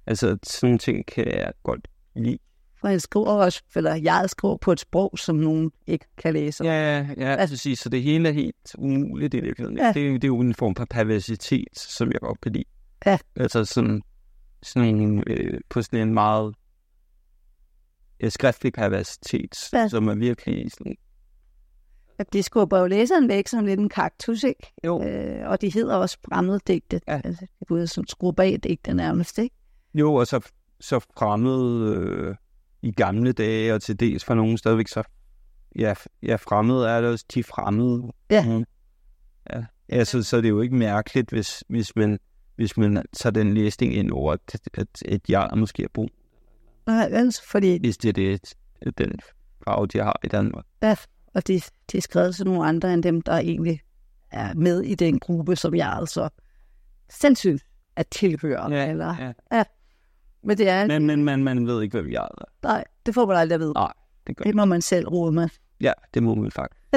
altså 0.08 0.38
sådan 0.44 0.68
nogle 0.68 0.78
ting 0.78 1.06
kan 1.06 1.28
jeg 1.28 1.52
godt 1.64 1.88
lide. 2.16 2.38
For 2.82 2.88
jeg 2.88 3.02
skriver 3.02 3.28
også, 3.28 3.62
eller 3.76 3.96
jeg 3.96 4.26
skriver 4.28 4.58
på 4.58 4.72
et 4.72 4.80
sprog, 4.80 5.12
som 5.18 5.36
nogen 5.36 5.72
ikke 5.88 6.06
kan 6.18 6.34
læse. 6.34 6.64
Ja, 6.64 6.98
ja, 6.98 7.08
ja 7.18 7.36
altså 7.36 7.58
sige, 7.58 7.76
så 7.76 7.90
det 7.90 8.04
hele 8.04 8.30
er 8.30 8.34
helt 8.34 8.76
umuligt 8.78 9.34
i 9.34 9.40
virkeligheden. 9.40 9.78
Ja. 9.78 9.88
Det, 9.88 9.96
det 9.96 10.24
er 10.24 10.28
jo 10.28 10.40
en 10.40 10.54
form 10.54 10.76
for 10.76 10.86
perversitet, 10.86 11.80
som 11.80 12.12
jeg 12.12 12.20
godt 12.20 12.42
kan 12.42 12.52
lide. 12.52 12.64
Ja. 13.06 13.18
Altså 13.36 13.66
sådan, 13.66 14.02
sådan 14.64 14.96
en, 14.96 15.24
øh, 15.28 15.60
på 15.70 15.82
sådan 15.82 16.08
en 16.08 16.14
meget 16.14 16.56
skriftlig 18.30 18.74
kapacitet, 18.74 19.70
Ja. 19.74 19.88
som 19.88 20.08
er 20.08 20.16
virkelig 20.16 20.72
sådan, 20.72 20.96
At 22.20 22.34
de 22.34 22.44
skubber 22.44 22.80
jo 22.80 22.88
læseren 22.88 23.28
væk 23.30 23.48
som 23.48 23.66
lidt 23.66 23.80
en 23.80 23.90
kaktus, 23.90 24.44
ikke? 24.44 24.74
jo, 24.86 25.04
Øh, 25.04 25.50
og 25.50 25.62
de 25.62 25.74
hedder 25.74 25.96
også 25.96 26.18
fremmede 26.26 26.60
digte. 26.68 27.02
Ja. 27.08 27.22
Altså, 27.24 27.46
det 27.70 27.82
er 27.82 27.86
som 27.86 28.08
skubber 28.08 28.44
af 28.44 28.62
digte 28.64 28.94
nærmest, 28.94 29.38
ikke? 29.38 29.56
jo, 29.94 30.14
og 30.14 30.28
så, 30.28 30.52
så 30.80 31.00
fremmed 31.00 31.90
øh, 31.96 32.36
i 32.82 32.92
gamle 32.92 33.32
dage, 33.32 33.74
og 33.74 33.82
til 33.82 34.00
dels 34.00 34.26
for 34.26 34.34
nogen 34.34 34.58
stadigvæk 34.58 34.88
så, 34.88 35.04
ja, 35.76 35.94
ja 36.24 36.36
fremmede 36.36 36.90
er 36.90 37.02
det 37.02 37.10
også, 37.10 37.26
de 37.34 37.44
fremmede. 37.44 38.12
Ja. 38.30 38.46
Mm. 38.58 38.66
ja. 39.54 39.66
Altså, 39.90 40.24
så 40.24 40.38
det 40.38 40.46
er 40.46 40.50
jo 40.50 40.62
ikke 40.62 40.76
mærkeligt, 40.76 41.30
hvis, 41.30 41.64
hvis, 41.68 41.96
man, 41.96 42.20
hvis 42.56 42.78
man 42.78 43.04
tager 43.14 43.32
den 43.32 43.54
læsning 43.54 43.96
ind 43.96 44.12
over, 44.12 44.34
at, 44.34 44.62
at, 44.74 45.04
at 45.06 45.22
jeg 45.30 45.50
måske 45.56 45.84
er 45.84 45.88
brug, 45.94 46.10
Nej, 46.88 47.10
altså, 47.12 47.42
fordi 47.48 47.80
hvis 47.80 47.98
det 47.98 48.10
er 48.10 48.14
det, 48.14 48.54
den 48.98 49.20
farve, 49.66 49.88
de 49.88 49.98
har 49.98 50.20
i 50.24 50.28
Danmark. 50.28 50.66
Ja, 50.82 50.96
og 51.34 51.48
de, 51.48 51.62
de 51.92 51.98
er 51.98 52.02
skrevet 52.02 52.36
til 52.36 52.46
nogle 52.46 52.68
andre 52.68 52.94
end 52.94 53.04
dem, 53.04 53.22
der 53.22 53.34
egentlig 53.38 53.80
er 54.32 54.54
med 54.54 54.82
i 54.82 54.96
den 54.96 55.20
gruppe, 55.20 55.56
som 55.56 55.76
jeg 55.76 55.94
altså 55.94 56.30
sindssygt 57.10 57.66
at 57.96 58.08
tilhøre. 58.08 58.72
Ja, 58.72 58.90
eller, 58.90 59.34
ja. 59.52 59.64
Men 60.44 60.58
det 60.58 60.70
er, 60.70 60.88
Men, 60.88 61.08
men 61.08 61.24
man, 61.24 61.44
man 61.44 61.68
ved 61.68 61.82
ikke, 61.82 62.02
hvem 62.02 62.12
jeg 62.12 62.24
er. 62.24 62.46
nej, 62.64 62.84
det 63.06 63.14
får 63.14 63.26
man 63.26 63.38
aldrig 63.38 63.56
at 63.56 63.60
vide. 63.60 63.74
Nej, 63.74 63.94
det 64.28 64.38
gør 64.38 64.44
Det 64.44 64.56
må 64.56 64.66
man 64.66 64.82
selv 64.82 65.08
rode 65.08 65.32
med. 65.32 65.50
Ja, 65.82 65.94
det 66.14 66.24
må 66.24 66.36
man 66.36 66.52
faktisk. 66.52 66.82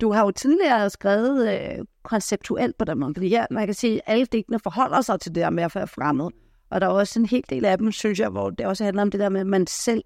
Du 0.00 0.12
har 0.12 0.24
jo 0.24 0.30
tidligere 0.30 0.90
skrevet 0.90 1.48
øh, 1.52 1.84
konceptuelt 2.02 2.78
på 2.78 2.84
den 2.84 2.98
måde, 2.98 3.14
fordi 3.14 3.28
her, 3.28 3.46
man 3.50 3.66
kan 3.66 3.74
sige, 3.74 3.94
at 3.94 4.00
alle 4.06 4.26
digtene 4.26 4.58
forholder 4.58 5.00
sig 5.00 5.20
til 5.20 5.34
det 5.34 5.42
der 5.42 5.50
med 5.50 5.62
at 5.62 5.74
være 5.74 5.86
fremmed. 5.86 6.30
Og 6.70 6.80
der 6.80 6.86
er 6.86 6.90
også 6.90 7.20
en 7.20 7.26
hel 7.26 7.44
del 7.50 7.64
af 7.64 7.78
dem, 7.78 7.92
synes 7.92 8.20
jeg, 8.20 8.28
hvor 8.28 8.50
det 8.50 8.66
også 8.66 8.84
handler 8.84 9.02
om 9.02 9.10
det 9.10 9.20
der 9.20 9.28
med, 9.28 9.40
at 9.40 9.46
man 9.46 9.66
selv 9.66 10.04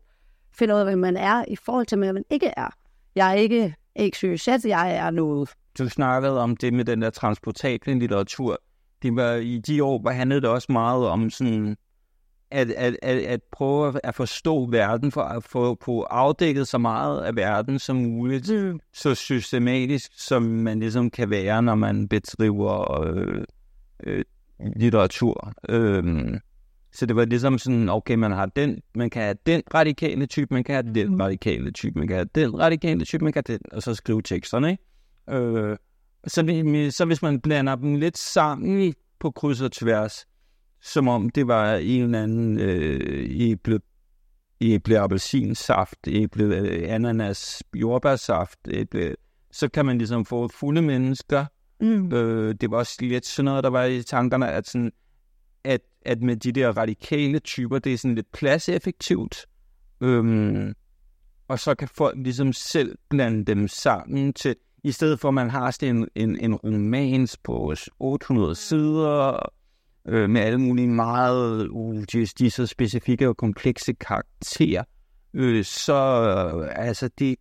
finder 0.58 0.74
ud 0.74 0.80
af, 0.80 0.86
hvem 0.86 0.98
man 0.98 1.16
er, 1.16 1.44
i 1.48 1.56
forhold 1.56 1.86
til, 1.86 1.98
hvad 1.98 2.12
man 2.12 2.24
ikke 2.30 2.52
er. 2.56 2.74
Jeg 3.14 3.30
er 3.30 3.34
ikke 3.34 3.74
XYZ, 4.10 4.48
jeg 4.48 4.96
er 4.96 5.10
noget. 5.10 5.50
Du 5.78 5.88
snakkede 5.88 6.40
om 6.40 6.56
det 6.56 6.72
med 6.74 6.84
den 6.84 7.02
der 7.02 7.10
transportable 7.10 7.98
litteratur. 7.98 8.58
Det 9.02 9.16
var, 9.16 9.34
I 9.34 9.58
de 9.58 9.84
år 9.84 10.10
handlede 10.10 10.40
det 10.40 10.48
også 10.48 10.72
meget 10.72 11.06
om 11.06 11.30
sådan, 11.30 11.76
at, 12.50 12.70
at, 12.70 12.96
at, 13.02 13.18
at 13.18 13.40
prøve 13.52 14.00
at 14.04 14.14
forstå 14.14 14.66
verden, 14.70 15.12
for 15.12 15.22
at 15.22 15.44
få 15.44 15.78
få 15.84 16.02
afdækket 16.02 16.68
så 16.68 16.78
meget 16.78 17.22
af 17.22 17.36
verden 17.36 17.78
som 17.78 17.96
muligt, 17.96 18.50
Mm. 18.50 18.80
så 18.92 19.14
systematisk 19.14 20.12
som 20.16 20.42
man 20.42 20.80
ligesom 20.80 21.10
kan 21.10 21.30
være, 21.30 21.62
når 21.62 21.74
man 21.74 22.08
bedriver 22.08 23.00
øh, 23.00 23.44
øh, 24.04 24.24
litteratur. 24.76 25.52
Øhm, 25.68 26.38
så 26.92 27.06
det 27.06 27.16
var 27.16 27.24
ligesom 27.24 27.58
sådan, 27.58 27.88
okay, 27.88 28.14
man 28.14 28.32
har 28.32 28.46
den, 28.46 28.82
man 28.94 29.10
kan 29.10 29.22
have 29.22 29.36
den 29.46 29.62
radikale 29.74 30.26
type, 30.26 30.54
man 30.54 30.64
kan 30.64 30.74
have 30.74 30.94
den 30.94 31.08
Mhm. 31.10 31.20
radikale 31.20 31.70
type, 31.70 31.98
man 31.98 32.08
kan 32.08 32.16
have 32.16 32.28
den 32.34 32.58
radikale 32.58 33.04
type, 33.04 33.24
man 33.24 33.32
kan 33.32 33.42
have 33.46 33.58
den, 33.58 33.66
og 33.72 33.82
så 33.82 33.94
skrive 33.94 34.22
teksterne, 34.22 34.70
ikke? 34.70 34.84
Øh, 35.30 35.76
så, 36.26 36.90
så 36.90 37.04
hvis 37.04 37.22
man 37.22 37.40
blander 37.40 37.74
dem 37.74 37.94
lidt 37.94 38.18
sammen 38.18 38.94
på 39.20 39.30
kryds 39.30 39.60
og 39.60 39.72
tværs, 39.72 40.26
som 40.82 41.08
om 41.08 41.30
det 41.30 41.46
var 41.48 41.74
en 41.74 42.02
eller 42.02 42.22
anden 42.22 42.58
øh, 42.60 43.26
æble, 43.30 43.80
æble 44.60 44.98
appelsinsaft, 44.98 45.98
æble 46.06 46.44
øh, 46.44 46.94
ananas, 46.94 47.62
jordbærsaft, 47.74 48.58
æble, 48.70 49.14
så 49.52 49.68
kan 49.68 49.86
man 49.86 49.98
ligesom 49.98 50.24
få 50.24 50.48
fulde 50.48 50.82
mennesker. 50.82 51.46
Mm. 51.80 52.12
Øh, 52.12 52.54
det 52.60 52.70
var 52.70 52.76
også 52.76 52.96
lidt 53.00 53.26
sådan 53.26 53.44
noget, 53.44 53.64
der 53.64 53.70
var 53.70 53.84
i 53.84 54.02
tankerne, 54.02 54.48
at, 54.50 54.68
sådan, 54.68 54.92
at, 56.06 56.22
med 56.22 56.36
de 56.36 56.52
der 56.52 56.76
radikale 56.76 57.38
typer, 57.38 57.78
det 57.78 57.92
er 57.92 57.98
sådan 57.98 58.14
lidt 58.14 58.32
pladseffektivt. 58.32 59.46
Øhm, 60.00 60.74
og 61.48 61.58
så 61.58 61.74
kan 61.74 61.88
folk 61.88 62.18
ligesom 62.18 62.52
selv 62.52 62.98
blande 63.08 63.44
dem 63.44 63.68
sammen 63.68 64.32
til, 64.32 64.56
i 64.84 64.92
stedet 64.92 65.20
for 65.20 65.28
at 65.28 65.34
man 65.34 65.50
har 65.50 65.70
sådan 65.70 65.96
en, 65.96 66.08
en, 66.14 66.38
en 66.44 66.54
romans 66.54 67.36
på 67.36 67.74
800 67.98 68.54
sider, 68.54 69.38
øh, 70.08 70.30
med 70.30 70.40
alle 70.40 70.58
mulige 70.58 70.88
meget, 70.88 71.68
uh, 71.68 72.02
de, 72.12 72.26
de 72.26 72.46
er 72.46 72.50
så 72.50 72.66
specifikke 72.66 73.28
og 73.28 73.36
komplekse 73.36 73.92
karakterer, 73.92 74.84
øh, 75.34 75.64
så 75.64 75.94
øh, 75.94 76.86
altså 76.86 77.10
det, 77.18 77.36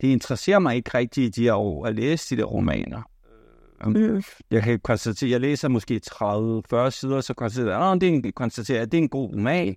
det 0.00 0.08
interesserer 0.08 0.58
mig 0.58 0.76
ikke 0.76 0.98
rigtigt 0.98 1.38
i 1.38 1.40
de 1.40 1.44
her 1.44 1.54
år 1.54 1.86
at 1.86 1.94
læse 1.94 2.36
de 2.36 2.40
der 2.40 2.46
romaner. 2.46 3.02
Mm. 3.84 4.22
Jeg 4.50 4.62
kan 4.62 4.80
konstatere, 4.80 5.30
jeg 5.30 5.40
læser 5.40 5.68
måske 5.68 6.00
30-40 6.12 6.90
sider, 6.90 7.20
så 7.20 7.34
konstaterer 7.34 7.78
jeg, 7.78 7.92
at 7.92 8.00
det 8.00 8.08
er 8.08 8.12
en, 8.12 8.32
konstaterer, 8.32 8.82
at 8.82 8.92
det 8.92 8.98
er 8.98 9.02
en 9.02 9.08
god 9.08 9.32
roman. 9.32 9.76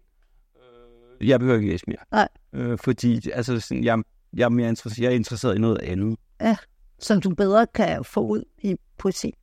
Jeg 1.22 1.40
behøver 1.40 1.58
ikke 1.58 1.72
læse 1.72 1.86
mere. 1.88 1.98
Nej. 2.12 2.28
Øh, 2.54 2.78
fordi 2.78 3.30
altså, 3.32 3.60
sådan, 3.60 3.84
jeg, 3.84 4.04
jeg, 4.34 4.46
er 4.46 4.50
mere 4.50 4.70
interesseret, 4.70 5.04
jeg 5.04 5.12
er 5.12 5.16
interesseret 5.16 5.56
i 5.56 5.60
noget 5.60 5.78
andet. 5.78 6.18
Som 7.00 7.22
du 7.22 7.30
bedre 7.30 7.68
kan 7.74 8.04
få 8.04 8.20
ud 8.20 8.44
i 8.64 8.76
poesi. 8.98 9.34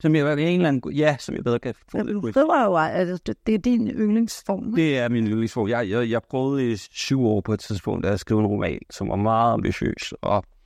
Som 0.00 0.14
jeg, 0.14 0.32
en 0.32 0.38
eller 0.38 0.68
anden, 0.68 0.92
ja, 0.92 1.16
som 1.20 1.34
jeg 1.34 1.44
bedre 1.44 1.58
kan 1.58 1.74
få. 1.74 1.98
Men 1.98 2.06
du 2.06 2.20
ud. 2.20 2.32
skriver 2.32 2.64
jo, 2.64 2.76
at 2.76 3.26
det, 3.26 3.46
det 3.46 3.54
er 3.54 3.58
din 3.58 3.88
yndlingsform. 3.88 4.66
ikke? 4.66 4.76
Det 4.76 4.98
er 4.98 5.08
min 5.08 5.26
yndlingsform. 5.26 5.68
Jeg, 5.68 5.90
jeg, 5.90 6.10
jeg 6.10 6.22
prøvede 6.30 6.72
i 6.72 6.76
syv 6.76 7.24
år 7.26 7.40
på 7.40 7.52
et 7.52 7.60
tidspunkt, 7.60 8.06
at 8.06 8.20
skrive 8.20 8.40
en 8.40 8.46
roman, 8.46 8.78
som 8.90 9.08
var 9.08 9.16
meget 9.16 9.52
ambitiøs, 9.52 10.14
og 10.22 10.36
øh, 10.36 10.57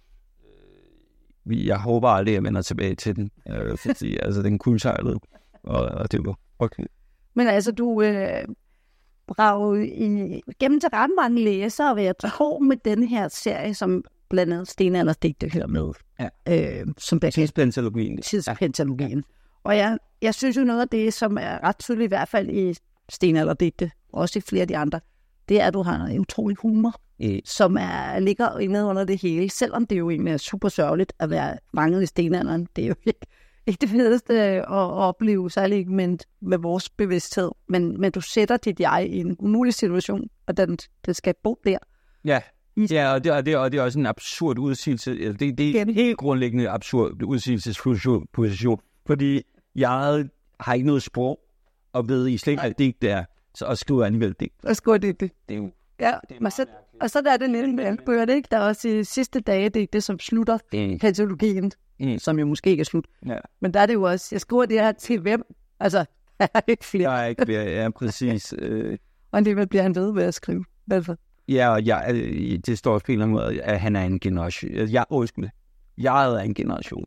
jeg 1.47 1.79
håber 1.79 2.09
aldrig, 2.09 2.33
at 2.33 2.35
jeg 2.35 2.45
vender 2.45 2.63
tilbage 2.63 2.95
til 2.95 3.17
den, 3.17 3.31
øh, 3.49 3.79
fordi 3.79 4.17
altså, 4.23 4.43
den 4.43 4.59
kuldsejlede, 4.59 5.21
og, 5.63 5.85
og 5.85 6.13
det 6.13 6.27
var 6.27 6.39
okay. 6.59 6.85
Men 7.35 7.47
altså, 7.47 7.73
du 7.73 8.03
øh, 8.03 8.45
brager 9.27 9.75
i, 9.75 10.41
gennem 10.61 10.81
til 10.81 10.89
ret 10.93 11.11
mange 11.17 11.45
læsere, 11.45 11.95
vil 11.95 12.05
jeg 12.05 12.19
tro, 12.19 12.59
med 12.59 12.77
den 12.85 13.03
her 13.03 13.29
serie, 13.29 13.75
som 13.75 14.05
blandt 14.31 14.53
andet 14.53 14.69
Stenalders 14.69 15.17
digte 15.17 15.51
hører 15.53 15.67
med. 15.67 15.93
Ja. 16.21 16.29
Øh, 16.81 16.87
som 16.99 17.21
bliver 17.21 17.31
kaldt 17.31 17.35
Tidsplantalogien. 17.35 18.23
tidspentologien. 18.23 19.25
Og 19.65 19.77
jeg, 19.77 19.99
jeg 20.23 20.35
synes 20.35 20.57
jo 20.57 20.65
noget 20.65 20.81
af 20.81 20.89
det, 20.89 21.15
som 21.15 21.39
er 21.41 21.65
ret 21.65 21.79
tydeligt, 21.79 22.07
i 22.07 22.09
hvert 22.09 22.29
fald 22.29 22.51
i 22.51 22.75
stenalderdigte, 23.09 23.91
og 24.13 24.21
også 24.21 24.39
i 24.39 24.43
flere 24.43 24.63
af 24.63 24.69
de 24.69 24.77
andre, 24.77 25.01
det 25.49 25.61
er, 25.61 25.67
at 25.67 25.75
du 25.75 25.83
har 25.83 26.07
en 26.07 26.21
utrolig 26.21 26.57
humor, 26.57 26.95
Øh, 27.25 27.39
som 27.45 27.77
er, 27.77 28.19
ligger 28.19 28.59
inde 28.59 28.85
under 28.85 29.05
det 29.05 29.23
hele, 29.23 29.51
selvom 29.51 29.87
det 29.87 29.99
jo 29.99 30.11
egentlig 30.11 30.33
er 30.33 30.37
super 30.37 30.69
sørgeligt 30.69 31.13
at 31.19 31.31
være 31.31 31.59
fanget 31.75 32.03
i 32.03 32.07
stenalderen. 32.07 32.69
Det 32.77 32.85
er 32.85 32.89
jo 32.89 32.95
ikke, 33.07 33.21
ikke 33.67 33.81
det 33.81 33.89
fedeste 33.89 34.35
at 34.41 34.67
opleve, 34.69 35.51
særligt 35.51 35.79
ikke 35.79 35.93
med, 35.93 36.19
med 36.41 36.59
vores 36.59 36.91
bevidsthed. 36.91 37.51
Men, 37.69 38.01
men 38.01 38.13
du 38.13 38.21
sætter 38.21 38.57
dit 38.57 38.81
jeg 38.81 39.07
i 39.11 39.19
en 39.19 39.37
umulig 39.39 39.75
situation, 39.75 40.29
og 40.47 40.57
den, 40.57 40.79
den 41.07 41.15
skal 41.15 41.35
bo 41.43 41.59
der. 41.65 41.79
Ja, 42.25 42.41
ja 42.77 43.13
og, 43.13 43.25
det, 43.25 43.33
og, 43.33 43.47
det, 43.47 43.57
og 43.57 43.73
det 43.73 43.79
er 43.79 43.83
også 43.83 43.99
en 43.99 44.07
absurd 44.07 44.59
udsigelse. 44.59 45.33
Det, 45.33 45.41
det 45.41 45.51
er 45.51 45.83
en 45.83 45.89
Igen. 45.89 45.95
helt 45.95 46.19
grundlæggende 46.19 46.69
absurd 46.69 47.23
udsigelsesposition, 47.23 48.27
fordi 49.07 49.43
jeg 49.75 49.91
har 50.61 50.75
ikke 50.75 50.87
noget 50.87 51.03
sprog, 51.03 51.41
og 51.93 52.09
ved 52.09 52.29
i 52.29 52.37
slet 52.37 52.53
ikke, 52.79 52.99
det 53.03 53.11
er, 53.11 53.25
så 53.55 53.65
og 53.65 53.79
skriver 53.79 54.05
alligevel 54.05 54.35
digt. 54.41 54.55
Og 54.65 54.77
skål 54.77 55.03
det. 55.03 55.21
det. 55.21 55.31
Det 55.49 55.55
er 55.55 55.59
jo 55.59 55.71
Ja, 56.01 56.13
det 56.29 56.37
er 56.41 56.45
og 56.45 56.53
så, 56.53 56.67
og 57.01 57.11
så 57.11 57.23
er 57.27 57.37
det 57.37 57.51
lidt 57.51 57.75
med 57.75 57.97
bøger, 58.07 58.35
ikke? 58.35 58.49
Der 58.51 58.57
er 58.57 58.61
også 58.69 58.89
i 58.89 59.05
sidste 59.05 59.41
dage, 59.41 59.69
det 59.69 59.83
er 59.83 59.87
det, 59.93 60.03
som 60.03 60.19
slutter 60.19 60.59
Mm. 60.73 60.99
pentologien, 60.99 61.73
Mm. 62.01 62.19
som 62.19 62.39
jo 62.39 62.47
måske 62.47 62.71
ikke 62.71 62.81
er 62.81 62.85
slut. 62.85 63.05
Ja. 63.27 63.39
Men 63.61 63.75
der 63.75 63.81
er 63.81 63.87
det 63.87 63.95
jo 63.95 64.03
også, 64.03 64.29
jeg 64.33 64.41
skriver 64.41 64.67
det 64.67 64.81
her 64.81 64.93
til 64.93 65.21
hvem? 65.21 65.43
Altså, 65.81 66.05
der 66.41 66.47
er 66.55 66.61
ikke 66.67 66.85
flere. 66.85 67.11
Jeg 67.13 67.23
er 67.25 67.27
ikke 67.29 67.47
ved, 67.49 67.55
ja, 67.71 67.89
præcis. 67.91 68.55
Øh, 68.59 68.99
Og 69.33 69.39
alligevel 69.39 69.67
bliver 69.67 69.83
han 69.83 69.95
ved 69.95 70.13
med 70.13 70.23
at 70.23 70.35
skrive. 70.35 70.65
Hvorfor? 70.85 71.17
ja, 71.49 71.69
og 71.69 71.87
jeg, 71.87 72.11
øh, 72.15 72.59
det 72.67 72.79
står 72.79 72.99
på 72.99 73.05
en 73.09 73.13
eller 73.13 73.25
anden 73.25 73.35
måde, 73.35 73.63
at 73.63 73.81
han 73.81 73.97
er 73.97 74.03
en 74.05 74.21
generation. 74.21 74.71
Jeg, 74.73 75.05
undskyld, 75.11 75.49
jeg 75.99 76.35
er 76.35 76.39
en 76.39 76.55
generation. 76.55 77.05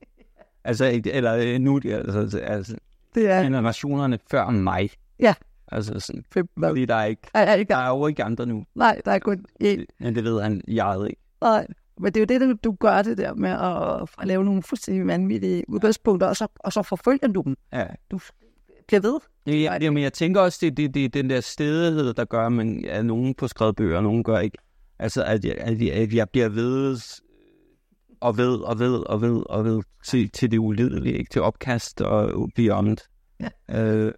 Altså, 0.64 1.02
eller 1.06 1.36
øh, 1.36 1.60
nu, 1.60 1.82
altså, 1.86 2.40
altså 2.40 2.76
Det 3.16 3.30
er 3.30 3.44
generationerne 3.44 4.20
før 4.32 4.50
mig. 4.50 4.90
Ja. 5.20 5.34
Altså 5.72 6.00
sådan, 6.00 6.24
fem. 6.34 6.48
Fordi 6.60 6.86
der 6.86 6.96
er 6.96 7.06
ikke, 7.06 7.22
Er, 7.34 7.40
er 7.40 7.54
ikke, 7.56 7.70
der 7.70 7.78
er 7.78 7.90
jo 7.90 8.08
ikke 8.08 8.24
andre 8.24 8.46
nu. 8.46 8.66
nej, 8.76 9.02
der 9.06 9.12
er 9.12 9.20
kun 9.20 9.46
én. 9.64 9.86
Men 10.00 10.16
det 10.16 10.24
ved 10.24 10.42
han, 10.42 10.62
jeg 10.68 11.08
ikke. 11.10 11.22
Nej. 11.42 11.68
Men 12.00 12.14
det 12.14 12.32
er 12.32 12.36
jo 12.40 12.48
det, 12.48 12.64
du- 12.64 12.72
gør 12.80 13.02
det 13.02 13.18
der 13.18 13.34
med 13.34 13.50
at, 13.50 14.10
at 14.22 14.28
lave 14.28 14.44
nogle 14.46 14.64
fuldstændig 14.64 15.08
vanvittige 15.08 15.64
udgangspunkter, 15.70 16.28
og 16.28 16.36
så, 16.36 16.48
og 16.60 16.74
så 16.74 16.84
forfølger 16.84 17.28
du 17.28 17.42
dem. 17.42 17.56
Ja. 17.74 17.86
Du 18.12 18.20
bliver 18.88 19.02
ved. 19.02 19.20
Ja, 19.48 19.78
ja, 19.82 19.92
men 19.92 20.04
jeg 20.04 20.14
tænker 20.14 20.42
også, 20.42 20.58
det, 20.62 20.78
det, 20.78 20.94
det 20.94 21.06
er 21.06 21.10
den 21.10 21.30
der 21.30 21.42
stedighed, 21.42 22.14
der 22.14 22.26
gør, 22.26 22.50
men 22.50 22.86
at 22.86 23.06
nogen 23.06 23.36
får 23.40 23.48
skrevet 23.48 23.76
bøger, 23.76 23.98
og 23.98 24.04
nogen 24.04 24.24
gør 24.24 24.40
ikke. 24.40 24.58
Altså, 25.00 25.24
at 25.24 25.46
jeg, 25.46 25.56
at 25.58 25.82
jeg, 25.82 25.94
at 25.94 26.14
jeg 26.14 26.30
bliver 26.30 26.50
ved 26.50 26.98
og 28.22 28.38
ved 28.38 28.60
og 28.60 28.80
ved 28.80 28.96
og 29.10 29.22
ved 29.22 29.44
og 29.50 29.66
ved 29.66 29.82
til, 30.06 30.30
til 30.30 30.52
det 30.52 30.58
ulidelige, 30.58 31.18
ikke? 31.18 31.30
Til 31.32 31.42
opkast 31.42 32.02
og 32.02 32.50
beyond. 32.56 32.98
Ja. 33.70 33.84
Øh, 33.84 34.14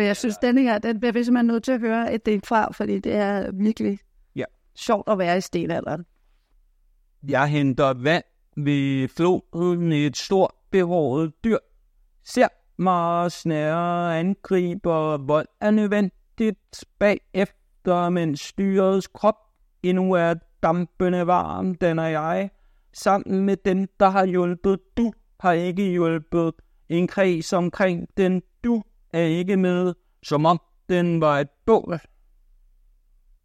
Men 0.00 0.06
jeg 0.06 0.16
synes, 0.16 0.36
denne 0.38 0.62
her, 0.62 0.78
den 0.78 1.00
bliver 1.00 1.12
vi 1.12 1.24
simpelthen 1.24 1.46
nødt 1.46 1.64
til 1.64 1.72
at 1.72 1.80
høre 1.80 2.14
et 2.14 2.26
del 2.26 2.40
fra, 2.44 2.72
fordi 2.72 2.98
det 2.98 3.14
er 3.14 3.50
virkelig 3.52 3.98
Ja. 4.36 4.44
sjovt 4.76 5.08
at 5.08 5.18
være 5.18 5.36
i 5.38 5.40
stenalderen. 5.40 6.04
jeg 7.28 7.46
henter 7.48 7.94
vand 7.94 8.24
ved 8.56 9.08
floden 9.08 9.92
et 9.92 10.16
stort 10.16 10.50
behåret 10.70 11.32
dyr. 11.44 11.58
Ser 12.24 12.48
mig 12.78 13.32
snære 13.32 14.18
angriber, 14.18 15.16
vold 15.16 15.46
er 15.60 15.70
nødvendigt 15.70 16.84
bagefter 16.98 18.08
mens 18.08 18.40
styrets 18.40 19.06
krop 19.06 19.36
endnu 19.82 20.12
er 20.12 20.34
dampende 20.62 21.26
varm, 21.26 21.74
den 21.74 21.98
er 21.98 22.06
jeg, 22.06 22.50
sammen 22.92 23.44
med 23.44 23.56
dem, 23.56 23.88
der 24.00 24.08
har 24.08 24.24
hjulpet. 24.26 24.78
Du 24.96 25.12
har 25.40 25.52
ikke 25.52 25.82
hjulpet. 25.82 26.52
En 26.88 27.06
kreds 27.06 27.52
omkring 27.52 28.08
den, 28.16 28.42
du 28.64 28.82
er 29.12 29.22
ikke 29.22 29.56
med, 29.56 29.94
som 30.22 30.46
om 30.46 30.60
den 30.88 31.20
var 31.20 31.38
et 31.38 31.50
bål. 31.66 32.00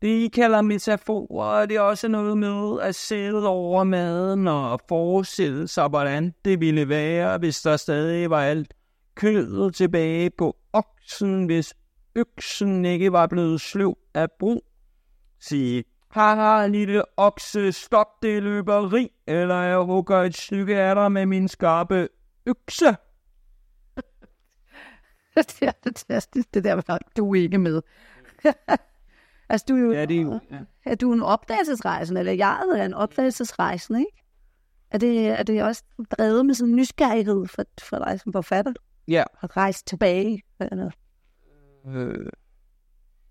Det 0.01 0.07
I 0.07 0.27
kalder 0.27 0.62
metaforer, 0.62 1.65
det 1.65 1.77
er 1.77 1.81
også 1.81 2.07
noget 2.07 2.38
med 2.38 2.79
at 2.81 2.95
sidde 2.95 3.48
over 3.48 3.84
maden 3.84 4.48
og 4.48 4.79
forestille 4.89 5.67
sig, 5.67 5.88
hvordan 5.88 6.34
det 6.45 6.60
ville 6.60 6.89
være, 6.89 7.38
hvis 7.38 7.62
der 7.62 7.77
stadig 7.77 8.29
var 8.29 8.41
alt 8.41 8.74
kødet 9.15 9.75
tilbage 9.75 10.29
på 10.29 10.55
oksen, 10.74 11.45
hvis 11.45 11.74
øksen 12.15 12.86
ikke 12.86 13.12
var 13.12 13.27
blevet 13.27 13.62
sløv 13.62 13.98
af 14.13 14.31
brug. 14.39 14.65
Sige, 15.39 15.84
haha, 16.12 16.67
lille 16.67 17.03
okse, 17.17 17.72
stop 17.72 18.07
det 18.22 18.43
løberi, 18.43 19.12
eller 19.27 19.62
jeg 19.62 19.77
hugger 19.77 20.17
et 20.17 20.38
stykke 20.38 20.77
af 20.77 20.95
dig 20.95 21.12
med 21.12 21.25
min 21.25 21.48
skarpe 21.48 22.07
økse. 22.45 22.95
det, 25.59 25.61
er 25.61 25.71
fantastisk, 25.83 26.53
det 26.53 26.63
der, 26.63 26.75
med, 26.75 26.99
du 27.17 27.33
er 27.33 27.41
ikke 27.41 27.57
med. 27.57 27.81
altså, 29.49 29.65
du 29.69 29.75
er 29.75 29.79
jo, 29.79 29.91
Ja, 29.91 30.05
det 30.05 30.17
er 30.17 30.21
jo... 30.21 30.39
Ja. 30.51 30.57
er 30.85 30.95
du 30.95 31.13
en 31.13 31.21
opdagelsesrejsende, 31.21 32.19
eller 32.19 32.33
jeg 32.33 32.63
er 32.75 32.85
en 32.85 32.93
opdagelsesrejsende, 32.93 33.99
ikke? 33.99 34.23
Er 34.91 34.97
det, 34.97 35.27
er 35.27 35.43
det 35.43 35.63
også 35.63 35.83
drevet 36.17 36.45
med 36.45 36.53
sådan 36.53 36.69
en 36.69 36.75
nysgerrighed 36.75 37.47
for, 37.47 37.63
for 37.81 37.97
dig 37.97 38.19
som 38.19 38.33
forfatter? 38.33 38.73
ja. 39.07 39.23
At 39.41 39.57
rejse 39.57 39.83
tilbage? 39.85 40.41
Eller? 40.59 40.89
Øh. 41.87 42.29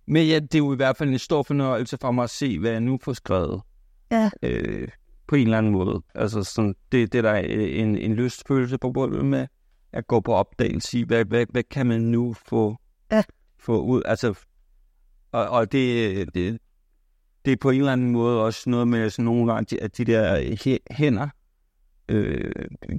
Men 0.07 0.27
ja, 0.27 0.39
det 0.39 0.55
er 0.55 0.59
jo 0.59 0.73
i 0.73 0.77
hvert 0.77 0.97
fald 0.97 1.11
en 1.11 1.19
stor 1.19 1.43
fornøjelse 1.43 1.99
for 2.01 2.11
mig 2.11 2.23
at 2.23 2.31
se, 2.31 2.59
hvad 2.59 2.71
jeg 2.71 2.81
nu 2.81 2.99
får 3.03 3.13
skrevet. 3.13 3.63
Ja. 4.11 4.31
Øh, 4.43 4.89
på 5.27 5.35
en 5.35 5.43
eller 5.43 5.59
anden 5.59 5.73
måde. 5.73 6.03
Altså 6.15 6.43
sådan, 6.43 6.75
det, 6.93 7.13
det 7.13 7.19
er 7.19 7.23
der 7.23 7.35
en, 7.35 7.99
en 7.99 8.15
lystfølelse 8.15 8.79
på 8.79 8.93
bunden 8.93 9.31
med 9.31 9.47
at 9.95 10.07
gå 10.07 10.21
på 10.21 10.35
opdagelse 10.35 10.99
i, 10.99 11.03
hvad, 11.03 11.25
hvad, 11.25 11.47
hvad 11.51 11.63
kan 11.63 11.87
man 11.87 12.01
nu 12.01 12.35
få, 12.49 12.77
Ja. 13.11 13.23
få 13.59 13.83
ud? 13.83 14.03
Altså, 14.05 14.35
og, 15.33 15.49
og 15.49 15.73
det, 15.73 16.35
det, 16.35 16.59
det 17.45 17.53
er 17.53 17.57
på 17.61 17.71
en 17.71 17.79
eller 17.79 17.93
anden 17.93 18.11
måde 18.11 18.45
også 18.45 18.71
noget 18.71 18.89
med 18.89 19.11
sådan 19.11 19.25
nogle 19.25 19.53
gange, 19.53 19.83
at 19.83 19.97
de 19.99 20.05
der 20.05 20.41
hæ- 20.41 20.95
hænder 20.95 21.29
øh, 22.09 22.53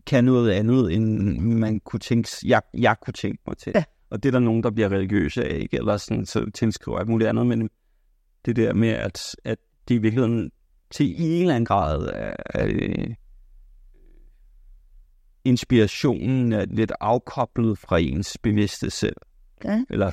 kan 0.06 0.24
noget 0.24 0.52
andet, 0.52 0.94
end 0.94 1.40
man 1.40 1.80
kunne 1.80 2.00
tænke, 2.00 2.30
jeg, 2.46 2.62
jeg 2.74 2.96
kunne 3.02 3.14
tænke 3.14 3.44
mig 3.48 3.58
til. 3.58 3.72
Ja. 3.76 3.84
Og 4.10 4.24
det 4.24 4.30
er 4.30 4.32
der 4.32 4.40
nogen, 4.40 4.64
der 4.64 4.72
bliver 4.72 4.90
religiøse 4.90 5.46
af, 5.46 5.58
ikke? 5.58 5.78
eller 5.78 5.98
sådan, 5.98 6.26
så 6.26 6.52
tilskriver 6.54 6.98
alt 7.00 7.10
muligt 7.10 7.30
andet, 7.30 7.48
men 7.48 7.70
det 8.46 8.56
der 8.56 8.74
med, 8.74 8.90
at, 8.90 9.36
at 9.44 9.58
de 9.90 9.94
i 9.94 9.98
virkeligheden 9.98 10.52
til 10.92 11.16
en 11.22 11.42
eller 11.42 11.56
anden 11.56 11.66
grad 11.66 12.08
af, 12.08 12.36
af 12.46 13.16
inspirationen 15.46 16.54
er 16.54 16.66
lidt 16.66 16.92
afkoblet 17.00 17.78
fra 17.78 18.00
ens 18.00 18.38
bevidste 18.44 18.90
selv. 18.90 19.16
Ja. 19.64 19.84
Eller 19.90 20.12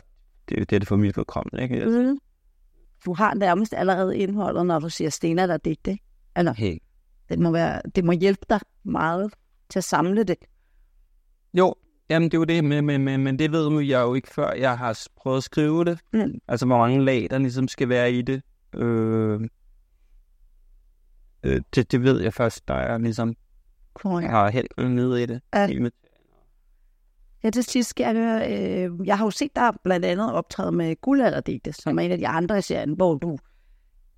det, 0.48 0.70
det 0.70 0.76
er 0.76 0.78
det 0.78 0.88
for 0.88 0.96
mit 0.96 1.16
vedkommende, 1.16 1.62
ikke? 1.62 1.76
Altså, 1.76 2.02
Mm. 2.02 2.18
Du 3.06 3.14
har 3.14 3.34
nærmest 3.34 3.74
allerede 3.74 4.18
indholdet, 4.18 4.66
når 4.66 4.78
du 4.78 4.88
siger 4.88 5.10
Stena, 5.10 5.46
der 5.46 5.56
digte. 5.56 5.90
ikke? 5.90 6.04
Eller, 6.36 6.52
hey. 6.52 6.78
det, 7.28 7.38
må 7.38 7.50
være, 7.50 7.82
det 7.94 8.04
må 8.04 8.12
hjælpe 8.12 8.46
dig 8.50 8.60
meget 8.84 9.32
til 9.68 9.78
at 9.78 9.84
samle 9.84 10.24
det. 10.24 10.36
Jo, 11.54 11.74
jamen 12.10 12.30
det 12.30 12.34
er 12.34 12.38
jo 12.38 12.44
det, 12.44 12.64
men, 12.64 12.86
men, 12.86 13.04
men, 13.04 13.24
men 13.24 13.38
det 13.38 13.52
ved 13.52 13.80
jeg 13.80 14.00
jo 14.00 14.14
ikke 14.14 14.28
før, 14.28 14.52
jeg 14.52 14.78
har 14.78 15.06
prøvet 15.16 15.36
at 15.36 15.42
skrive 15.42 15.84
det. 15.84 15.98
Mm. 16.12 16.38
Altså, 16.48 16.66
hvor 16.66 16.78
mange 16.78 17.04
lag, 17.04 17.26
der 17.30 17.38
ligesom 17.38 17.68
skal 17.68 17.88
være 17.88 18.12
i 18.12 18.22
det. 18.22 18.42
Øh, 18.74 19.40
øh, 21.42 21.60
det, 21.74 21.92
det 21.92 22.02
ved 22.02 22.20
jeg 22.20 22.34
først, 22.34 22.68
der 22.68 22.74
jeg 22.74 23.00
ligesom 23.00 23.34
Correct. 23.94 24.30
har 24.30 24.50
helt 24.50 24.72
ned 24.78 25.16
i 25.16 25.26
det. 25.26 25.40
Ja. 25.54 25.78
Med- 25.80 25.90
Ja, 27.44 27.50
til 27.50 27.64
sidst 27.64 27.90
skal 27.90 28.04
jeg 28.04 28.14
høre, 28.14 28.52
øh, 28.52 29.06
jeg 29.06 29.18
har 29.18 29.24
jo 29.24 29.30
set 29.30 29.56
dig 29.56 29.72
blandt 29.84 30.06
andet 30.06 30.32
optræde 30.32 30.72
med 30.72 30.96
Guldalderdigte, 31.00 31.72
som 31.72 31.98
er 31.98 32.02
en 32.02 32.10
af 32.12 32.18
de 32.18 32.28
andre 32.28 32.58
i 32.58 32.62
serien, 32.62 32.92
hvor 32.92 33.14
du 33.14 33.38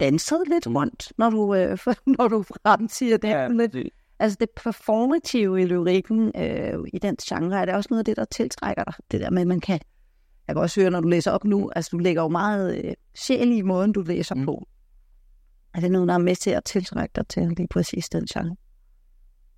dansede 0.01 0.43
lidt 0.49 0.67
rundt, 0.67 1.13
når 1.19 1.31
du, 1.31 1.55
øh, 1.55 1.79
når 2.19 2.29
du 2.29 2.43
fremsiger 2.43 3.17
det. 3.17 3.29
Ja, 3.29 3.49
lidt. 3.49 3.73
det, 3.73 3.89
Altså 4.19 4.37
det 4.41 4.51
performative 4.51 5.63
i 5.63 5.65
lyrikken 5.65 6.33
øh, 6.37 6.79
i 6.93 6.99
den 6.99 7.17
genre, 7.17 7.61
er 7.61 7.65
det 7.65 7.75
også 7.75 7.89
noget 7.91 7.99
af 7.99 8.05
det, 8.05 8.17
der 8.17 8.25
tiltrækker 8.25 8.85
dig? 8.85 8.95
Det 9.11 9.21
der 9.21 9.31
med, 9.31 9.43
at 9.43 9.49
man 9.49 9.61
kan... 9.61 9.81
Jeg 10.49 10.55
kan 10.55 10.63
også 10.63 10.81
høre, 10.81 10.91
når 10.91 11.01
du 11.01 11.09
læser 11.09 11.31
op 11.31 11.45
nu, 11.45 11.71
altså 11.77 11.89
du 11.93 11.99
lægger 11.99 12.23
jo 12.23 12.29
meget 12.29 12.85
øh, 12.85 12.95
sjæl 13.15 13.53
i 13.53 13.63
måden, 13.63 13.93
du 13.93 14.03
læser. 14.03 14.35
Mm. 14.35 14.45
på. 14.45 14.69
Er 15.75 15.81
det 15.81 15.91
noget, 15.91 16.09
der 16.09 16.15
er 16.15 16.19
med 16.19 16.37
til 16.37 16.51
at 16.51 16.65
tiltrække 16.65 17.13
dig 17.17 17.29
til 17.29 17.43
lige 17.57 17.69
præcis 17.69 18.09
den 18.09 18.27
genre? 18.27 18.57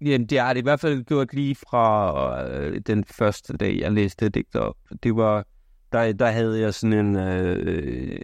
Jamen, 0.00 0.26
det 0.26 0.40
har 0.40 0.52
det 0.52 0.60
i 0.60 0.62
hvert 0.62 0.80
fald 0.80 1.04
gjort 1.04 1.34
lige 1.34 1.54
fra 1.54 2.44
øh, 2.48 2.80
den 2.86 3.04
første 3.04 3.56
dag, 3.56 3.78
jeg 3.78 3.92
læste 3.92 4.28
digter 4.28 4.60
op. 4.60 4.76
Det 5.02 5.16
var, 5.16 5.44
der, 5.92 6.12
der 6.12 6.26
havde 6.26 6.60
jeg 6.60 6.74
sådan 6.74 7.06
en, 7.06 7.16
øh, 7.16 8.20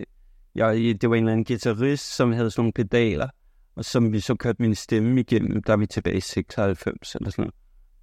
jeg, 0.54 0.74
det 0.74 1.10
var 1.10 1.16
en 1.16 1.22
eller 1.22 1.32
anden 1.32 1.44
guitarist, 1.44 2.16
som 2.16 2.32
havde 2.32 2.50
sådan 2.50 2.62
nogle 2.62 2.72
pedaler, 2.72 3.28
og 3.76 3.84
som 3.84 4.12
vi 4.12 4.20
så 4.20 4.34
kørte 4.34 4.62
min 4.62 4.74
stemme 4.74 5.20
igennem, 5.20 5.62
der 5.62 5.72
er 5.72 5.76
vi 5.76 5.86
tilbage 5.86 6.16
i 6.16 6.20
96 6.20 7.14
eller 7.14 7.30
sådan 7.30 7.42
noget. 7.42 7.54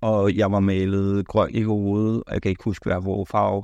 Og 0.01 0.37
jeg 0.37 0.51
var 0.51 0.59
malet 0.59 1.27
grøn 1.27 1.55
i 1.55 1.61
hovedet, 1.61 2.23
og 2.27 2.33
jeg 2.33 2.41
kan 2.41 2.49
ikke 2.49 2.63
huske, 2.63 2.89
hvad 2.89 3.01
hvor 3.01 3.25
farve. 3.25 3.63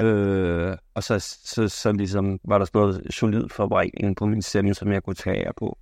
Øh, 0.00 0.76
og 0.94 1.02
så, 1.02 1.18
så, 1.44 1.68
så 1.68 1.92
ligesom 1.92 2.38
var 2.44 2.58
der 2.58 2.64
sådan 2.64 2.80
noget 2.80 3.14
solid 3.14 3.48
forbrænding 3.48 4.16
på 4.16 4.26
min 4.26 4.42
stemme, 4.42 4.74
som 4.74 4.92
jeg 4.92 5.02
kunne 5.02 5.14
tage 5.14 5.52
på. 5.56 5.78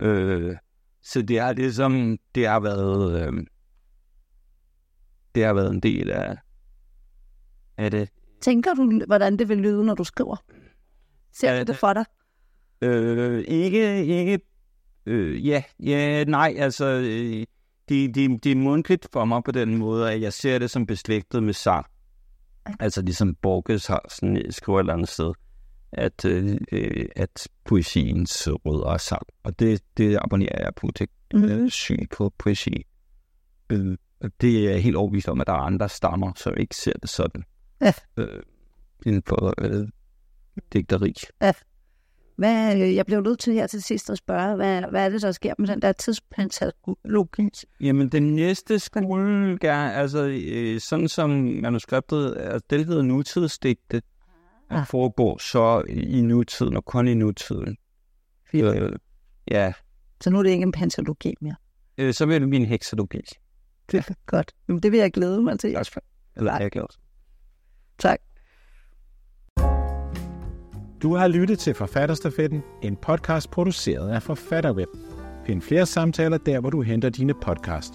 Øh, 0.00 0.56
så 1.04 1.22
det 1.22 1.40
har 1.40 1.52
ligesom, 1.52 2.18
det 2.34 2.46
har 2.46 2.60
været, 2.60 3.26
øh, 3.26 3.32
det 5.34 5.44
har 5.44 5.52
været 5.54 5.70
en 5.70 5.80
del 5.80 6.10
af, 6.10 6.36
af 7.76 7.90
det. 7.90 8.08
Tænker 8.40 8.74
du, 8.74 9.00
hvordan 9.06 9.36
det 9.38 9.48
vil 9.48 9.58
lyde, 9.58 9.84
når 9.84 9.94
du 9.94 10.04
skriver? 10.04 10.36
Ser 11.32 11.52
du 11.52 11.58
det 11.58 11.66
det- 11.66 11.76
for 11.76 11.92
dig? 11.92 12.04
Øh, 12.82 13.44
ikke, 13.48 14.04
ikke, 14.06 14.40
øh, 15.06 15.46
ja, 15.46 15.62
ja, 15.82 16.24
nej, 16.24 16.54
altså, 16.58 16.84
øh, 16.86 17.46
det, 17.88 18.14
det, 18.14 18.44
det 18.44 18.52
er 18.52 18.56
mundtligt 18.56 19.08
for 19.12 19.24
mig 19.24 19.44
på 19.44 19.52
den 19.52 19.76
måde, 19.78 20.12
at 20.12 20.20
jeg 20.20 20.32
ser 20.32 20.58
det 20.58 20.70
som 20.70 20.86
beslægtet 20.86 21.42
med 21.42 21.52
sang. 21.52 21.86
Altså 22.80 23.02
ligesom 23.02 23.34
Borges 23.34 23.86
har 23.86 24.06
sådan, 24.08 24.42
skriver 24.50 24.78
et 24.78 24.82
eller 24.82 24.92
andet 24.92 25.08
sted, 25.08 25.32
at, 25.98 26.24
øh, 26.24 26.56
øh, 26.72 27.06
at 27.16 27.48
poesiens 27.64 28.48
rødder 28.48 28.90
er 28.90 28.98
sang. 28.98 29.26
Og 29.42 29.58
det, 29.58 29.82
det 29.96 30.18
abonnerer 30.22 30.62
jeg 30.62 30.74
på, 30.76 30.90
det 30.98 31.08
øh, 31.34 31.70
syn 31.70 32.06
på 32.06 32.32
poesi. 32.38 32.86
Øh, 33.70 33.96
det 34.40 34.66
er 34.66 34.70
jeg 34.70 34.82
helt 34.82 34.96
overbevist 34.96 35.28
om, 35.28 35.40
at 35.40 35.46
der 35.46 35.52
er 35.52 35.56
andre 35.56 35.88
stammer, 35.88 36.32
som 36.36 36.54
ikke 36.56 36.76
ser 36.76 36.92
det 37.02 37.10
sådan. 37.10 37.42
Ja. 37.80 37.92
Øh, 38.16 38.42
inden 39.06 39.22
for 39.26 39.54
øh, 39.58 39.88
digteri. 40.72 41.14
Hvad, 42.36 42.80
øh, 42.80 42.94
jeg 42.94 43.06
bliver 43.06 43.20
nødt 43.20 43.38
til 43.38 43.52
her 43.52 43.66
til 43.66 43.82
sidst 43.82 44.10
at 44.10 44.18
spørge, 44.18 44.56
hvad, 44.56 44.82
hvad 44.90 45.04
er 45.04 45.08
det, 45.08 45.22
der 45.22 45.32
sker 45.32 45.54
med 45.58 45.68
den 45.68 45.82
der 45.82 45.92
tidspentalogi? 45.92 47.50
Jamen, 47.80 48.08
den 48.08 48.34
næste 48.34 48.78
skulle 48.78 49.58
gerne, 49.58 49.94
altså 49.94 50.40
øh, 50.46 50.80
sådan 50.80 51.08
som 51.08 51.30
manuskriptet 51.62 52.34
er, 52.38 52.58
det 52.70 52.86
hedder 52.86 53.02
nutidsdigte, 53.02 54.02
Ah. 54.70 54.80
at 54.80 54.86
foregår 54.88 55.38
så 55.38 55.82
i 55.88 56.20
nutiden, 56.20 56.76
og 56.76 56.84
kun 56.84 57.08
i 57.08 57.14
nutiden. 57.14 57.76
Øh, 58.54 58.92
ja, 59.50 59.72
Så 60.20 60.30
nu 60.30 60.38
er 60.38 60.42
det 60.42 60.50
ikke 60.50 60.62
en 60.62 60.72
pentalogi 60.72 61.34
mere. 61.40 61.54
øh, 61.98 62.14
så 62.14 62.26
vil 62.26 62.40
det 62.40 62.48
blive 62.48 62.60
en 62.62 62.66
heksologi. 62.68 63.20
Godt. 64.26 64.52
Jamen, 64.68 64.82
det 64.82 64.92
vil 64.92 65.00
jeg 65.00 65.12
glæde 65.12 65.42
mig 65.42 65.58
til. 65.58 65.70
Eller 66.36 66.52
Nej. 66.52 66.58
jeg 66.62 66.70
glæder 66.70 66.86
mig. 66.90 67.04
Tak. 67.98 68.18
Du 71.02 71.14
har 71.14 71.28
lyttet 71.28 71.58
til 71.58 71.74
Forfatterstafetten, 71.74 72.62
en 72.82 72.96
podcast 72.96 73.50
produceret 73.50 74.10
af 74.10 74.22
Forfatterweb. 74.22 74.88
Find 75.46 75.62
flere 75.62 75.86
samtaler 75.86 76.38
der, 76.38 76.60
hvor 76.60 76.70
du 76.70 76.82
henter 76.82 77.08
dine 77.10 77.34
podcast. 77.34 77.92